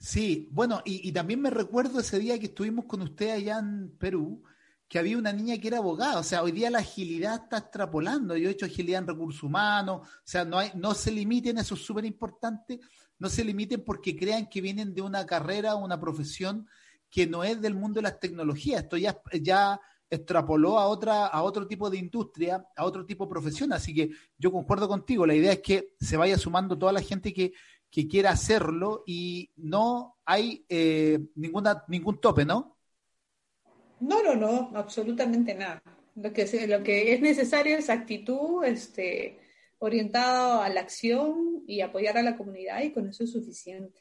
[0.00, 3.94] Sí, bueno, y, y, también me recuerdo ese día que estuvimos con usted allá en
[3.98, 4.42] Perú,
[4.88, 6.18] que había una niña que era abogada.
[6.18, 8.34] O sea, hoy día la agilidad está extrapolando.
[8.36, 10.08] Yo he hecho agilidad en recursos humanos.
[10.08, 12.80] O sea, no, hay, no se limiten, eso es súper importante,
[13.18, 16.66] no se limiten porque crean que vienen de una carrera o una profesión
[17.10, 18.82] que no es del mundo de las tecnologías.
[18.82, 19.80] Esto ya, ya
[20.10, 23.72] extrapoló a, otra, a otro tipo de industria, a otro tipo de profesión.
[23.72, 25.24] Así que yo concuerdo contigo.
[25.24, 27.52] La idea es que se vaya sumando toda la gente que,
[27.90, 32.76] que quiera hacerlo y no hay eh, ninguna, ningún tope, ¿no?
[34.00, 35.82] No, no, no, absolutamente nada.
[36.14, 39.40] Lo que, lo que es necesario es actitud este,
[39.78, 44.00] orientada a la acción y apoyar a la comunidad y con eso es suficiente.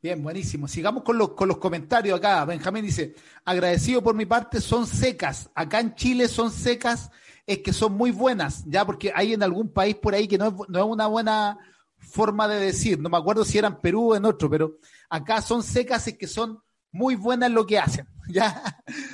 [0.00, 0.66] Bien, buenísimo.
[0.66, 2.44] Sigamos con los, con los comentarios acá.
[2.44, 5.48] Benjamín dice, agradecido por mi parte, son secas.
[5.54, 7.10] Acá en Chile son secas,
[7.46, 10.48] es que son muy buenas, ya porque hay en algún país por ahí que no
[10.48, 11.58] es, no es una buena
[12.02, 12.98] forma de decir.
[12.98, 14.78] No me acuerdo si eran Perú o en otro, pero
[15.08, 18.06] acá son secas, es que son muy buenas en lo que hacen.
[18.28, 18.62] ¿ya?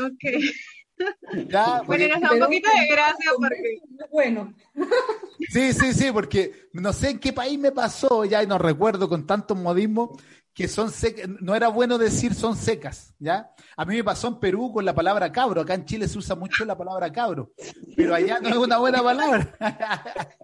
[0.01, 0.43] Ok.
[1.49, 3.79] Ya, bueno, nos da un poquito de gracia porque.
[4.11, 4.55] Bueno.
[5.51, 9.09] Sí, sí, sí, porque no sé en qué país me pasó, ya y no recuerdo
[9.09, 10.19] con tanto modismo,
[10.59, 13.55] que son secas, no era bueno decir son secas, ¿ya?
[13.77, 16.35] A mí me pasó en Perú con la palabra cabro, acá en Chile se usa
[16.35, 17.53] mucho la palabra cabro,
[17.95, 19.57] pero allá no es una buena palabra.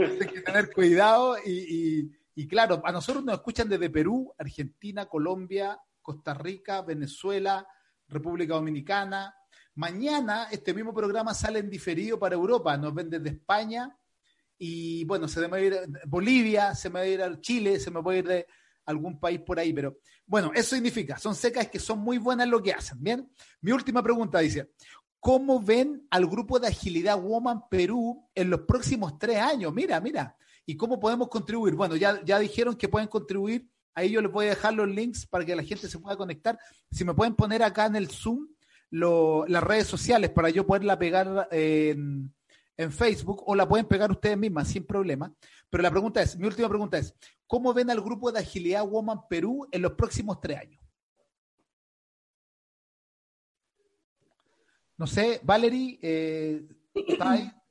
[0.00, 5.78] hay que tener cuidado y, y, claro, a nosotros nos escuchan desde Perú, Argentina, Colombia,
[6.02, 7.64] Costa Rica, Venezuela,
[8.08, 9.36] República Dominicana.
[9.76, 13.96] Mañana este mismo programa sale en diferido para Europa, nos ven desde España
[14.58, 17.78] y bueno, se me va a ir Bolivia, se me va a ir a Chile,
[17.78, 18.46] se me puede ir de
[18.90, 22.50] algún país por ahí, pero bueno, eso significa, son secas que son muy buenas en
[22.50, 23.30] lo que hacen, ¿bien?
[23.60, 24.70] Mi última pregunta dice,
[25.20, 29.72] ¿cómo ven al grupo de agilidad Woman Perú en los próximos tres años?
[29.74, 30.36] Mira, mira,
[30.66, 31.74] ¿y cómo podemos contribuir?
[31.74, 33.68] Bueno, ya, ya dijeron que pueden contribuir
[33.98, 36.56] Ahí yo les voy a dejar los links para que la gente se pueda conectar.
[36.88, 38.46] Si me pueden poner acá en el Zoom
[38.90, 42.32] las redes sociales para yo poderla pegar en,
[42.90, 45.34] Facebook o la pueden pegar ustedes mismas sin problema.
[45.70, 47.14] Pero la pregunta es, mi última pregunta es,
[47.46, 50.82] ¿cómo ven al grupo de agilidad Woman Perú en los próximos tres años?
[54.96, 56.68] No sé, Valerie, eh,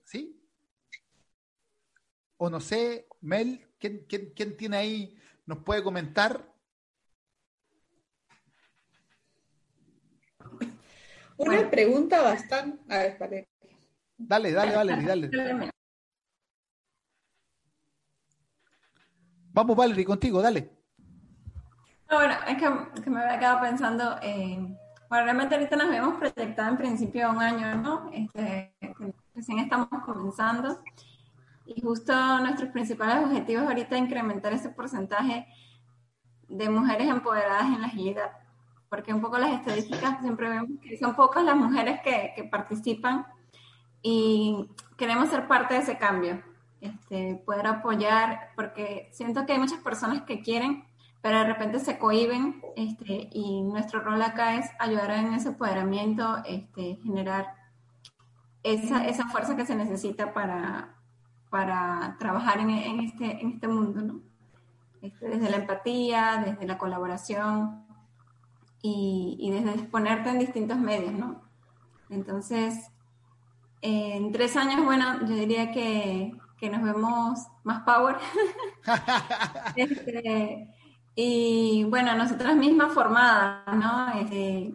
[0.06, 0.39] ¿sí?
[2.38, 5.18] O no sé, Mel, ¿quién, quién tiene ahí
[5.48, 6.45] ¿Nos puede comentar?
[11.38, 12.93] Una pregunta bastante.
[12.93, 13.50] A ver, vale.
[14.18, 15.72] Dale, dale, dale, dale.
[19.58, 20.70] Vamos, Valerie, contigo, dale.
[22.12, 24.55] bueno, es que, me había quedado pensando, eh,
[25.10, 28.08] bueno, realmente ahorita nos habíamos proyectado en principio un año, ¿no?
[28.14, 28.76] Este,
[29.34, 30.78] recién estamos comenzando.
[31.66, 35.47] Y justo nuestros principales objetivos ahorita es incrementar ese porcentaje
[36.47, 38.34] de mujeres empoderadas en la agilidad,
[38.89, 43.26] porque un poco las estadísticas siempre vemos que son pocas las mujeres que participan
[44.03, 46.43] y queremos ser parte de ese cambio,
[46.82, 50.86] este, poder apoyar, porque siento que hay muchas personas que quieren,
[51.22, 56.38] pero de repente se cohiben este, y nuestro rol acá es ayudar en ese empoderamiento,
[56.46, 57.56] este, generar
[58.64, 60.96] esa, esa fuerza que se necesita para,
[61.50, 64.22] para trabajar en, este, en este mundo, ¿no?
[65.02, 67.86] Este, desde la empatía, desde la colaboración
[68.82, 71.42] y, desde exponerte en distintos medios, ¿no?
[72.10, 72.92] Entonces,
[73.82, 78.18] en tres años, bueno, yo diría que, nos vemos más power.
[79.76, 80.68] Este,
[81.16, 84.10] y bueno, nosotras mismas formadas, ¿no?
[84.20, 84.74] Este,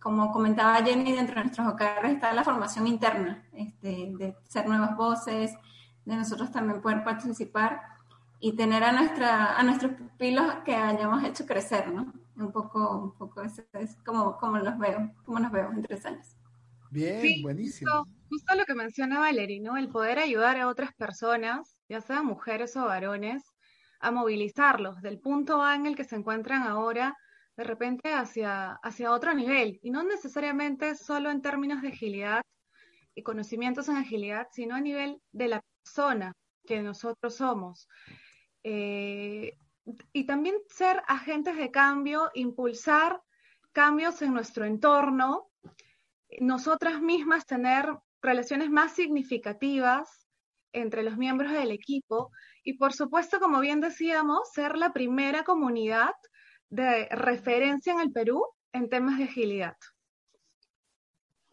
[0.00, 4.96] como comentaba Jenny, dentro de nuestros hogares está la formación interna, este, de ser nuevas
[4.96, 5.52] voces,
[6.04, 7.82] de nosotros también poder participar
[8.40, 12.12] y tener a, nuestra, a nuestros pupilos que hayamos hecho crecer, ¿no?
[12.36, 16.04] Un poco, un poco eso es como, como los veo, como nos veo en tres
[16.06, 16.36] años.
[16.92, 18.06] Bien, buenísimo.
[18.28, 19.78] Justo, lo que menciona Valerie, ¿no?
[19.78, 23.42] El poder ayudar a otras personas, ya sean mujeres o varones,
[24.00, 27.16] a movilizarlos del punto A en el que se encuentran ahora
[27.56, 32.42] de repente hacia, hacia otro nivel, y no necesariamente solo en términos de agilidad
[33.14, 36.32] y conocimientos en agilidad, sino a nivel de la persona
[36.66, 37.88] que nosotros somos.
[38.64, 39.56] Eh,
[40.12, 43.22] y también ser agentes de cambio, impulsar
[43.72, 45.51] cambios en nuestro entorno,
[46.40, 47.86] nosotras mismas tener
[48.20, 50.28] relaciones más significativas
[50.72, 52.30] entre los miembros del equipo
[52.64, 56.12] y por supuesto, como bien decíamos, ser la primera comunidad
[56.70, 59.76] de referencia en el Perú en temas de agilidad.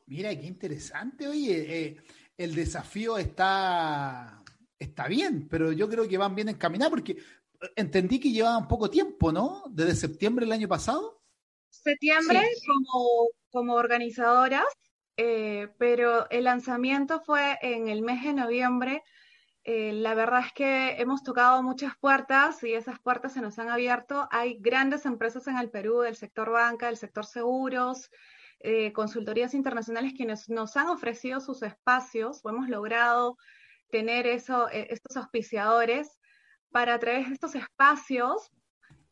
[0.06, 1.28] Mira, qué interesante.
[1.28, 1.98] Oye, eh,
[2.38, 4.44] el desafío está,
[4.78, 7.18] está bien, pero yo creo que van bien encaminados porque
[7.76, 9.64] entendí que llevaban poco tiempo, ¿no?
[9.70, 11.22] Desde septiembre del año pasado.
[11.70, 14.66] Septiembre como, como organizadoras,
[15.18, 19.04] eh, pero el lanzamiento fue en el mes de noviembre.
[19.64, 23.70] Eh, la verdad es que hemos tocado muchas puertas y esas puertas se nos han
[23.70, 24.28] abierto.
[24.32, 28.10] Hay grandes empresas en el Perú del sector banca, del sector seguros,
[28.60, 33.38] eh, consultorías internacionales quienes nos han ofrecido sus espacios o hemos logrado
[33.90, 36.20] tener eso, estos auspiciadores
[36.72, 38.52] para a través de estos espacios,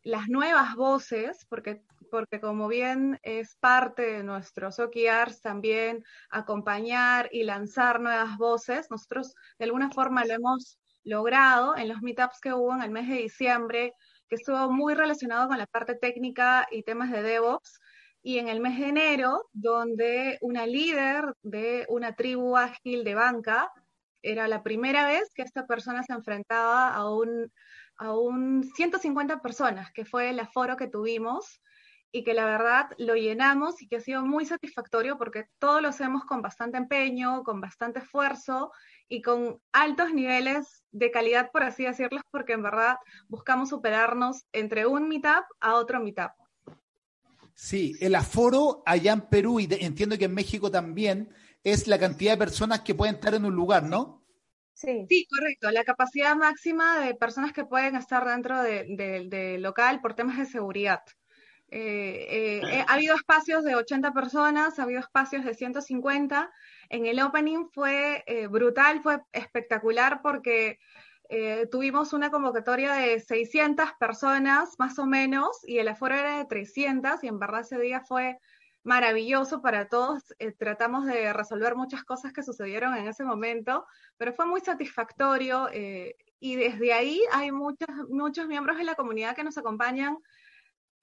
[0.03, 7.43] las nuevas voces, porque, porque como bien es parte de nuestros OKRs también acompañar y
[7.43, 12.73] lanzar nuevas voces, nosotros de alguna forma lo hemos logrado en los meetups que hubo
[12.73, 13.93] en el mes de diciembre,
[14.27, 17.79] que estuvo muy relacionado con la parte técnica y temas de DevOps,
[18.21, 23.71] y en el mes de enero, donde una líder de una tribu ágil de banca
[24.21, 27.51] era la primera vez que esta persona se enfrentaba a un,
[27.95, 31.61] a un 150 personas, que fue el aforo que tuvimos
[32.17, 35.89] y que la verdad lo llenamos y que ha sido muy satisfactorio porque todos lo
[35.89, 38.71] hacemos con bastante empeño, con bastante esfuerzo
[39.07, 42.97] y con altos niveles de calidad, por así decirlo, porque en verdad
[43.27, 46.31] buscamos superarnos entre un meetup a otro meetup.
[47.53, 51.29] Sí, el aforo allá en Perú y entiendo que en México también
[51.63, 54.23] es la cantidad de personas que pueden estar en un lugar, ¿no?
[54.73, 55.05] Sí.
[55.07, 55.69] sí, correcto.
[55.69, 61.01] La capacidad máxima de personas que pueden estar dentro del local por temas de seguridad.
[61.69, 66.51] Eh, eh, eh, ha habido espacios de 80 personas, ha habido espacios de 150.
[66.89, 70.79] En el opening fue brutal, fue espectacular porque
[71.69, 77.21] tuvimos una convocatoria de 600 personas más o menos y el aforo era de 300
[77.23, 78.39] y en verdad ese día fue
[78.87, 80.33] maravilloso para todos.
[80.39, 85.67] Eh, tratamos de resolver muchas cosas que sucedieron en ese momento, pero fue muy satisfactorio
[85.73, 90.17] eh, y desde ahí hay muchos, muchos miembros de la comunidad que nos acompañan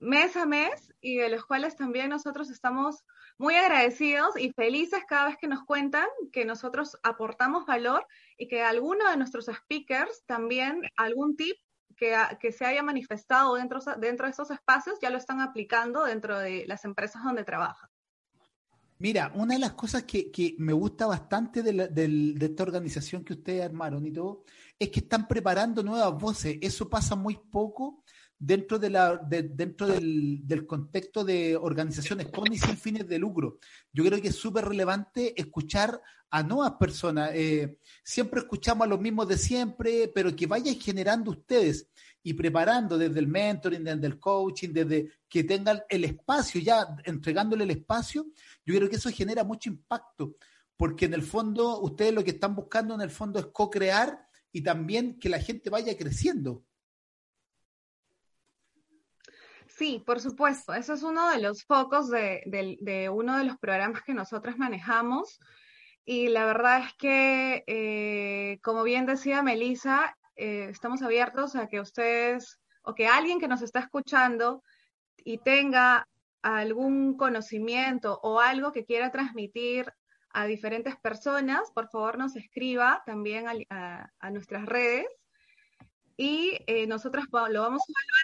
[0.01, 3.05] mes a mes y de los cuales también nosotros estamos
[3.38, 8.62] muy agradecidos y felices cada vez que nos cuentan que nosotros aportamos valor y que
[8.62, 11.57] alguno de nuestros speakers también algún tip
[11.97, 16.64] que, se haya manifestado dentro, dentro de esos espacios ya lo están aplicando dentro de
[16.66, 17.88] las empresas donde trabajan.
[18.99, 23.64] Mira, una de las cosas que, me gusta bastante de, de, esta organización que ustedes
[23.64, 24.45] armaron y todo,
[24.78, 26.59] es que están preparando nuevas voces.
[26.61, 28.05] Eso pasa muy poco
[28.39, 33.59] dentro, de la, dentro del, contexto de organizaciones con y sin fines de lucro.
[33.93, 37.30] Yo creo que es súper relevante escuchar a nuevas personas.
[37.35, 41.89] Eh, siempre escuchamos a los mismos de siempre, pero que vayan generando ustedes
[42.22, 47.64] y preparando desde el mentoring, desde el coaching, desde que tengan el espacio, ya entregándole
[47.64, 48.26] el espacio,
[48.64, 50.37] yo creo que eso genera mucho impacto,
[50.76, 54.62] porque en el fondo ustedes lo que están buscando en el fondo es co-crear y
[54.62, 56.64] también que la gente vaya creciendo.
[59.76, 60.72] Sí, por supuesto.
[60.72, 65.40] Eso es uno de los focos de, uno de los programas que nosotros manejamos.
[66.04, 71.80] Y la verdad es que, eh, como bien decía Melissa, eh, estamos abiertos a que
[71.80, 74.62] ustedes o que alguien que nos está escuchando
[75.16, 76.06] y tenga
[76.42, 79.92] algún conocimiento o algo que quiera transmitir
[80.30, 85.06] a diferentes personas, por favor nos escriba también a, nuestras redes
[86.16, 88.23] y eh, nosotros lo vamos a evaluar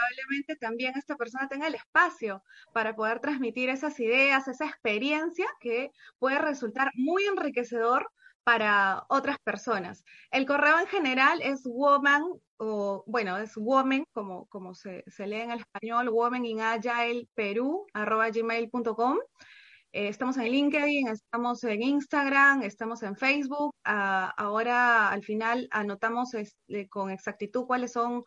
[0.00, 2.42] probablemente también esta persona tenga el espacio
[2.72, 8.10] para poder transmitir esas ideas, esa experiencia que puede resultar muy enriquecedor
[8.42, 10.04] para otras personas.
[10.30, 12.24] El correo en general es woman,
[12.56, 18.30] o bueno, es woman, como, como se, lee en español, woman in agile perú, arroba
[18.30, 19.18] gmail.com.
[19.92, 23.74] Eh, estamos en LinkedIn, estamos en Instagram, estamos en Facebook.
[23.84, 28.24] Ah, ahora al final anotamos este, con exactitud cuáles son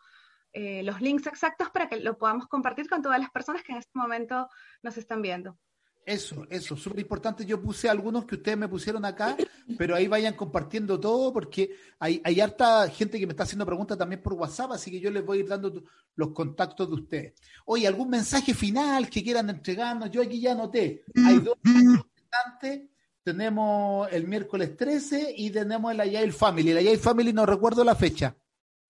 [0.54, 3.78] eh, los links exactos para que lo podamos compartir con todas las personas que en
[3.78, 4.48] este momento
[4.82, 5.58] nos están viendo.
[6.06, 7.44] Eso, eso, súper importante.
[7.44, 9.36] Yo puse algunos que ustedes me pusieron acá,
[9.78, 13.96] pero ahí vayan compartiendo todo porque hay, hay harta gente que me está haciendo preguntas
[13.96, 15.82] también por WhatsApp, así que yo les voy a ir dando
[16.14, 17.34] los contactos de ustedes.
[17.64, 20.10] Oye, ¿algún mensaje final que quieran entregarnos?
[20.10, 21.04] Yo aquí ya anoté.
[21.26, 22.82] Hay dos importantes.
[23.22, 26.70] Tenemos el miércoles 13 y tenemos el Agile Family.
[26.70, 28.36] El Agile Family no recuerdo la fecha.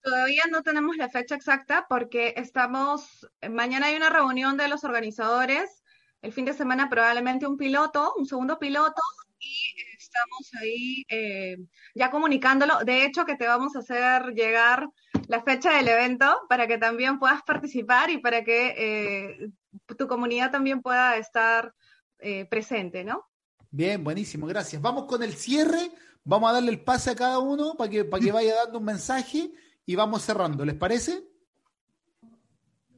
[0.05, 5.81] Todavía no tenemos la fecha exacta porque estamos, mañana hay una reunión de los organizadores
[6.25, 9.01] el fin de semana probablemente un piloto, un segundo piloto,
[9.39, 11.57] y estamos ahí eh,
[11.93, 12.79] ya comunicándolo.
[12.83, 14.89] De hecho, que te vamos a hacer llegar
[15.27, 19.49] la fecha del evento para que también puedas participar y para que eh,
[19.97, 21.73] tu comunidad también pueda estar
[22.17, 23.25] eh, presente, ¿no?
[23.69, 24.81] Bien, buenísimo, gracias.
[24.81, 25.91] Vamos con el cierre,
[26.23, 28.85] vamos a darle el pase a cada uno para que, para que vaya dando un
[28.85, 29.51] mensaje
[29.85, 31.23] y vamos cerrando, ¿les parece?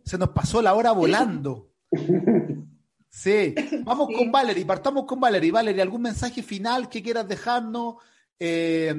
[0.03, 1.71] Se nos pasó la hora volando.
[3.09, 5.51] Sí, vamos con Valerie, partamos con Valerie.
[5.51, 7.95] Valerie, ¿algún mensaje final que quieras dejarnos?
[8.37, 8.93] Eh,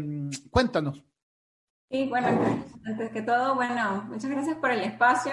[0.51, 1.05] cuéntanos.
[1.89, 2.27] Sí, bueno,
[2.85, 5.33] antes que todo, bueno, muchas gracias por el espacio.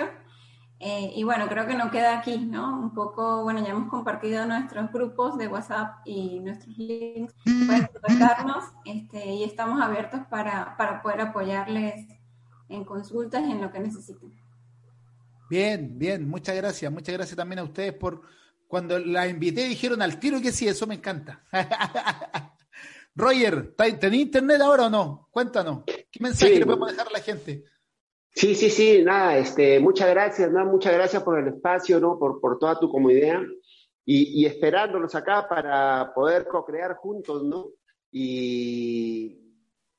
[0.79, 2.79] Eh, y bueno, creo que no queda aquí, ¿no?
[2.79, 7.33] Un poco, bueno, ya hemos compartido nuestros grupos de WhatsApp y nuestros links.
[7.43, 12.07] Pueden contactarnos este, y estamos abiertos para, para poder apoyarles
[12.69, 14.31] en consultas y en lo que necesiten.
[15.49, 16.91] Bien, bien, muchas gracias.
[16.91, 18.21] Muchas gracias también a ustedes por,
[18.67, 21.43] cuando la invité dijeron al tiro que sí, eso me encanta.
[23.15, 25.29] Roger, ¿tenés internet ahora o no?
[25.31, 25.83] Cuéntanos.
[25.85, 27.63] ¿Qué mensaje le podemos dejar a la gente?
[28.31, 30.65] Sí, sí, sí, nada, este, muchas gracias, ¿no?
[30.65, 32.19] muchas gracias por el espacio, ¿no?
[32.19, 33.39] Por, por toda tu comunidad
[34.03, 37.69] y, y esperándonos acá para poder co-crear juntos, ¿no?
[38.11, 39.44] Y,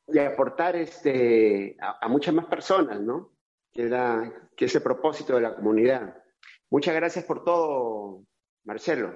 [0.09, 3.33] y aportar este, a, a, muchas más personas, ¿no?
[3.73, 6.23] Que, era, que es el propósito de la comunidad.
[6.71, 8.25] Muchas gracias por todo,
[8.65, 9.15] Marcelo.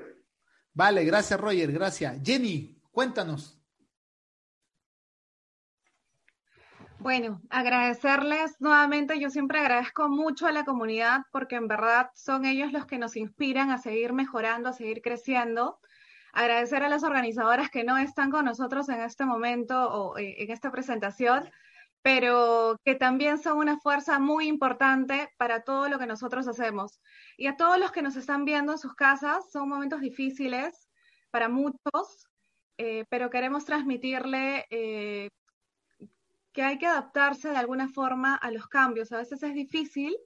[0.72, 2.20] Vale, gracias Roger, gracias.
[2.24, 3.60] Jenny, cuéntanos.
[7.00, 9.18] Bueno, agradecerles nuevamente.
[9.18, 13.16] Yo siempre agradezco mucho a la comunidad porque en verdad son ellos los que nos
[13.16, 15.80] inspiran a seguir mejorando, a seguir creciendo.
[16.32, 20.50] Agradecer a las organizadoras que no están con nosotros en este momento o eh, en
[20.50, 21.50] esta presentación,
[22.02, 27.00] pero que también son una fuerza muy importante para todo lo que nosotros hacemos.
[27.36, 30.88] Y a todos los que nos están viendo en sus casas, son momentos difíciles
[31.30, 32.26] para muchos,
[32.78, 35.28] eh, pero queremos transmitirle eh,
[36.52, 39.12] que hay que adaptarse de alguna forma a los cambios.
[39.12, 40.16] A veces es difícil,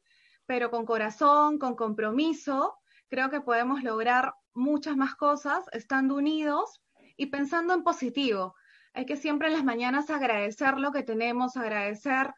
[0.47, 2.79] pero con corazón, con compromiso,
[3.09, 6.81] creo que podemos lograr muchas más cosas estando unidos
[7.17, 8.55] y pensando en positivo.
[8.93, 12.33] Hay que siempre en las mañanas agradecer lo que tenemos, agradecer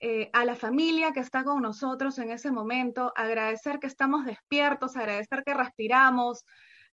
[0.00, 4.96] eh, a la familia que está con nosotros en ese momento, agradecer que estamos despiertos,
[4.96, 6.44] agradecer que respiramos,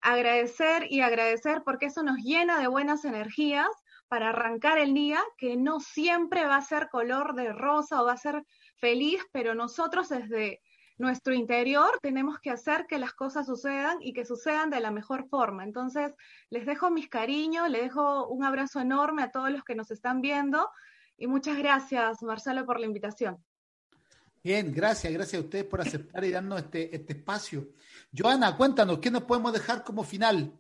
[0.02, 3.68] agradecer y agradecer porque eso nos llena de buenas energías
[4.08, 8.14] para arrancar el día, que no siempre va a ser color de rosa o va
[8.14, 8.44] a ser
[8.78, 10.62] feliz, pero nosotros desde
[10.98, 15.28] nuestro interior tenemos que hacer que las cosas sucedan y que sucedan de la mejor
[15.28, 15.64] forma.
[15.64, 16.14] Entonces,
[16.50, 20.22] les dejo mis cariños, les dejo un abrazo enorme a todos los que nos están
[20.22, 20.70] viendo
[21.18, 23.44] y muchas gracias, Marcelo, por la invitación.
[24.44, 27.70] Bien, gracias, gracias a ustedes por aceptar y darnos este, este espacio.
[28.16, 30.52] Joana, cuéntanos, ¿qué nos podemos dejar como final?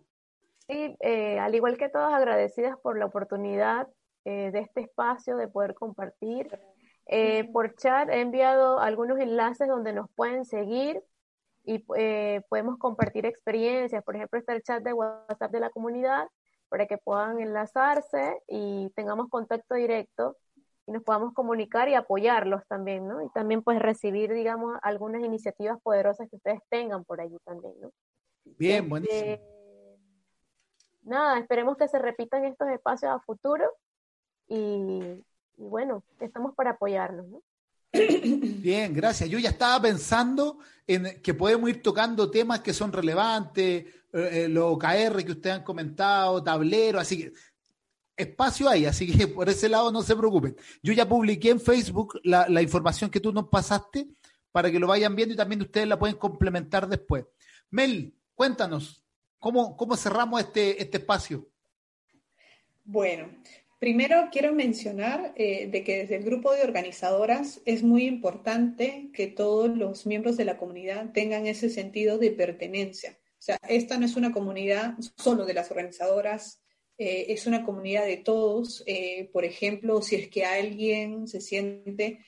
[0.68, 3.90] Sí, eh, al igual que todos, agradecidas por la oportunidad
[4.24, 6.48] eh, de este espacio, de poder compartir
[7.08, 11.02] eh, por chat he enviado algunos enlaces donde nos pueden seguir
[11.66, 14.04] y eh, podemos compartir experiencias.
[14.04, 16.28] Por ejemplo, está el chat de WhatsApp de la comunidad
[16.70, 20.38] para que puedan enlazarse y tengamos contacto directo
[20.86, 23.22] y nos podamos comunicar y apoyarlos también, ¿no?
[23.22, 27.92] Y también pues recibir, digamos, algunas iniciativas poderosas que ustedes tengan por allí también, ¿no?
[28.44, 29.54] Bien, este, buenísimo.
[31.04, 33.70] Nada, esperemos que se repitan estos espacios a futuro
[34.48, 35.24] y
[35.58, 37.42] y bueno, estamos para apoyarnos, ¿no?
[37.92, 39.30] Bien, gracias.
[39.30, 44.48] Yo ya estaba pensando en que podemos ir tocando temas que son relevantes, eh, eh,
[44.50, 47.34] los OKR que ustedes han comentado, tablero, así que
[48.16, 50.56] espacio hay, así que por ese lado no se preocupen.
[50.82, 54.08] Yo ya publiqué en Facebook la, la información que tú nos pasaste
[54.52, 57.26] para que lo vayan viendo y también ustedes la pueden complementar después.
[57.72, 59.04] Mel, cuéntanos,
[59.40, 61.48] ¿cómo, cómo cerramos este, este espacio?
[62.86, 63.30] Bueno,
[63.84, 69.28] Primero quiero mencionar eh, de que desde el grupo de organizadoras es muy importante que
[69.28, 73.20] todos los miembros de la comunidad tengan ese sentido de pertenencia.
[73.32, 76.62] O sea, esta no es una comunidad solo de las organizadoras,
[76.98, 78.86] eh, es una comunidad de todos.
[78.88, 82.20] Eh, por ejemplo, si es que alguien se siente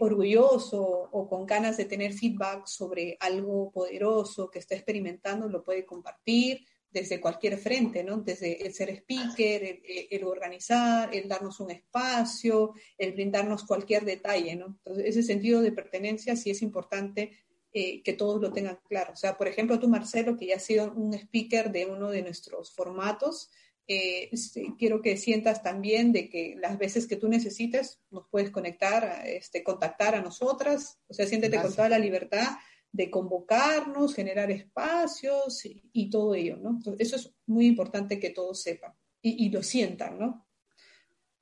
[0.00, 5.84] orgulloso o con ganas de tener feedback sobre algo poderoso que está experimentando, lo puede
[5.84, 8.18] compartir desde cualquier frente, ¿no?
[8.18, 9.80] Desde el ser speaker,
[10.10, 14.78] el, organizar, el darnos un espacio, el brindarnos cualquier detalle, ¿no?
[14.78, 17.32] Entonces, ese sentido de pertenencia sí es importante
[17.72, 19.12] eh, que todos lo tengan claro.
[19.12, 22.22] O sea, por ejemplo, tú, Marcelo, que ya has sido un speaker de uno de
[22.22, 23.50] nuestros formatos,
[23.88, 28.50] eh, este, quiero que sientas también de que las veces que tú necesites nos puedes
[28.50, 32.56] conectar, este, contactar a nosotras, o sea, siéntete con toda la libertad
[32.96, 35.62] de convocarnos, generar espacios
[35.92, 36.78] y, todo ello, ¿no?
[36.98, 40.46] eso es muy importante que todos sepan y, lo sientan, ¿no?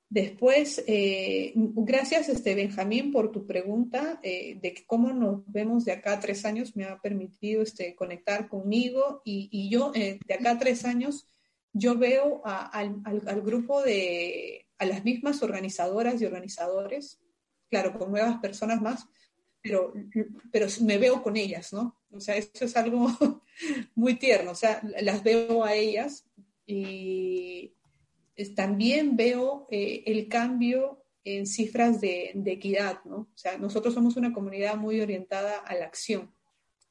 [0.09, 6.13] Después, eh, gracias, este, Benjamín, por tu pregunta eh, de cómo nos vemos de acá
[6.13, 6.75] a tres años.
[6.75, 11.27] Me ha permitido este, conectar conmigo y, yo de acá a tres años
[11.73, 17.19] yo veo al, grupo de, a las mismas organizadoras y organizadores,
[17.69, 19.05] claro, con nuevas personas más,
[19.65, 19.93] pero,
[20.51, 21.99] pero me veo con ellas, ¿no?
[22.11, 23.07] O sea, eso es algo
[23.95, 26.23] muy tierno, o sea, las veo a ellas
[26.67, 27.73] y
[28.55, 33.15] también veo eh, el cambio en cifras de, de, equidad, ¿no?
[33.15, 36.31] O sea, nosotros somos una comunidad muy orientada a la acción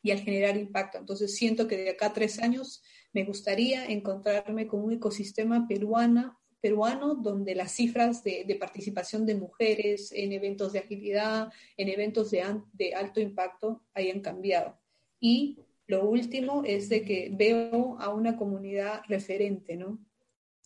[0.03, 0.99] y al generar impacto.
[0.99, 2.83] Entonces, siento que de acá a tres años
[3.13, 10.11] me gustaría encontrarme con un ecosistema peruana, peruano donde las cifras de, participación de mujeres
[10.13, 14.81] en eventos de agilidad, en eventos de, alto impacto hayan cambiado.
[15.21, 19.99] Y lo último es de que veo a una comunidad referente, ¿no?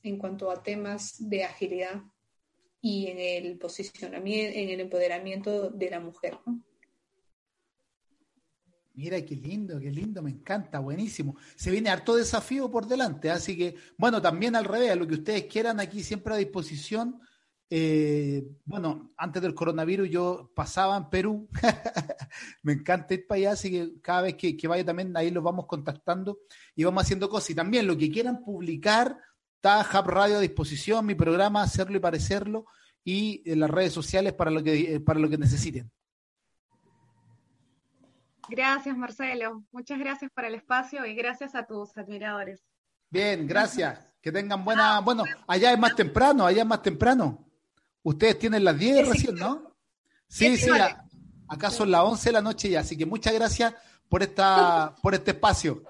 [0.04, 2.00] En cuanto a temas de agilidad
[2.80, 6.38] y en el posicionamiento, en el empoderamiento de la mujer.
[8.98, 11.36] Mira, qué lindo, qué lindo, me encanta, buenísimo.
[11.54, 15.44] Se viene harto desafío por delante, así que, bueno, también al revés, lo que ustedes
[15.44, 17.20] quieran, aquí siempre a disposición.
[17.70, 21.48] Eh, bueno, antes del coronavirus yo pasaba en Perú,
[22.64, 25.44] me encanta ir para allá, así que cada vez que, que, vaya también ahí los
[25.44, 26.40] vamos contactando
[26.74, 27.50] y vamos haciendo cosas.
[27.50, 29.16] Y también lo que quieran publicar,
[29.54, 32.66] está Hub Radio a disposición, mi programa, hacerlo y parecerlo,
[33.04, 35.88] y en las redes sociales para lo que, para lo que necesiten.
[38.48, 39.64] Gracias, Marcelo.
[39.72, 42.64] Muchas gracias por el espacio y gracias a tus admiradores.
[43.10, 44.12] Bien, gracias.
[44.20, 45.00] Que tengan buena.
[45.00, 47.46] Bueno, allá es más temprano, allá es más temprano.
[48.02, 49.76] Ustedes tienen las 10 recién, ¿no?
[50.28, 50.70] Sí, sí,
[51.48, 53.74] acá son las 11 de la noche ya, así que muchas gracias
[54.08, 55.82] por esta por este espacio.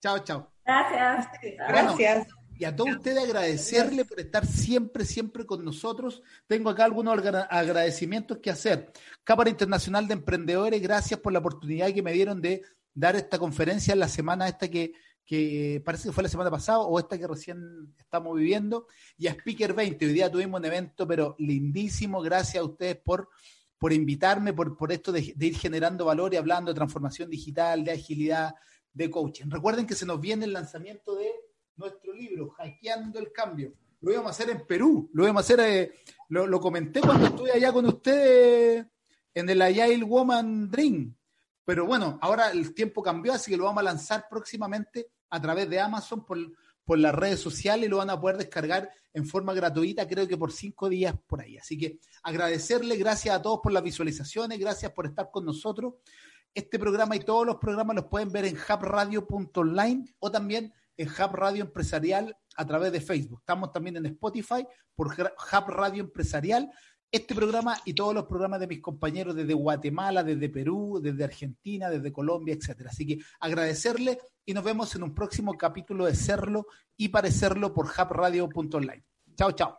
[0.00, 0.52] Chao, chao.
[0.64, 1.28] Gracias.
[1.68, 2.26] gracias
[2.58, 6.22] y a todos ustedes agradecerle por estar siempre, siempre con nosotros.
[6.46, 7.18] Tengo acá algunos
[7.50, 8.92] agradecimientos que hacer.
[9.24, 12.62] Cámara Internacional de Emprendedores, gracias por la oportunidad que me dieron de
[12.94, 14.92] dar esta conferencia en la semana esta que,
[15.24, 18.86] que parece que fue la semana pasada o esta que recién estamos viviendo.
[19.18, 22.22] Y a Speaker 20, hoy día tuvimos un evento, pero lindísimo.
[22.22, 23.28] Gracias a ustedes por,
[23.78, 27.84] por invitarme, por, por esto de, de ir generando valor y hablando de transformación digital,
[27.84, 28.54] de agilidad,
[28.94, 29.50] de coaching.
[29.50, 31.30] Recuerden que se nos viene el lanzamiento de
[31.76, 33.74] nuestro libro, Hackeando el Cambio.
[34.00, 35.92] Lo íbamos a hacer en Perú, lo íbamos a hacer, eh,
[36.28, 38.86] lo, comenté cuando estuve allá con ustedes
[39.34, 41.14] en el Agile Woman Dream.
[41.64, 45.68] Pero bueno, ahora el tiempo cambió, así que lo vamos a lanzar próximamente a través
[45.68, 46.38] de Amazon por,
[46.84, 50.36] por las redes sociales y lo van a poder descargar en forma gratuita, creo que
[50.36, 51.56] por cinco días por ahí.
[51.56, 55.94] Así que agradecerle, gracias a todos por las visualizaciones, gracias por estar con nosotros.
[56.54, 61.34] Este programa y todos los programas los pueden ver en hubradio.online o también en Hub
[61.34, 63.40] Radio Empresarial a través de Facebook.
[63.40, 66.70] Estamos también en Spotify por Hub Radio Empresarial.
[67.10, 71.88] Este programa y todos los programas de mis compañeros desde Guatemala, desde Perú, desde Argentina,
[71.88, 72.90] desde Colombia, etcétera.
[72.90, 76.66] Así que agradecerle y nos vemos en un próximo capítulo de Serlo
[76.96, 79.04] y Parecerlo por hubradio.online.
[79.36, 79.78] Chao, chao.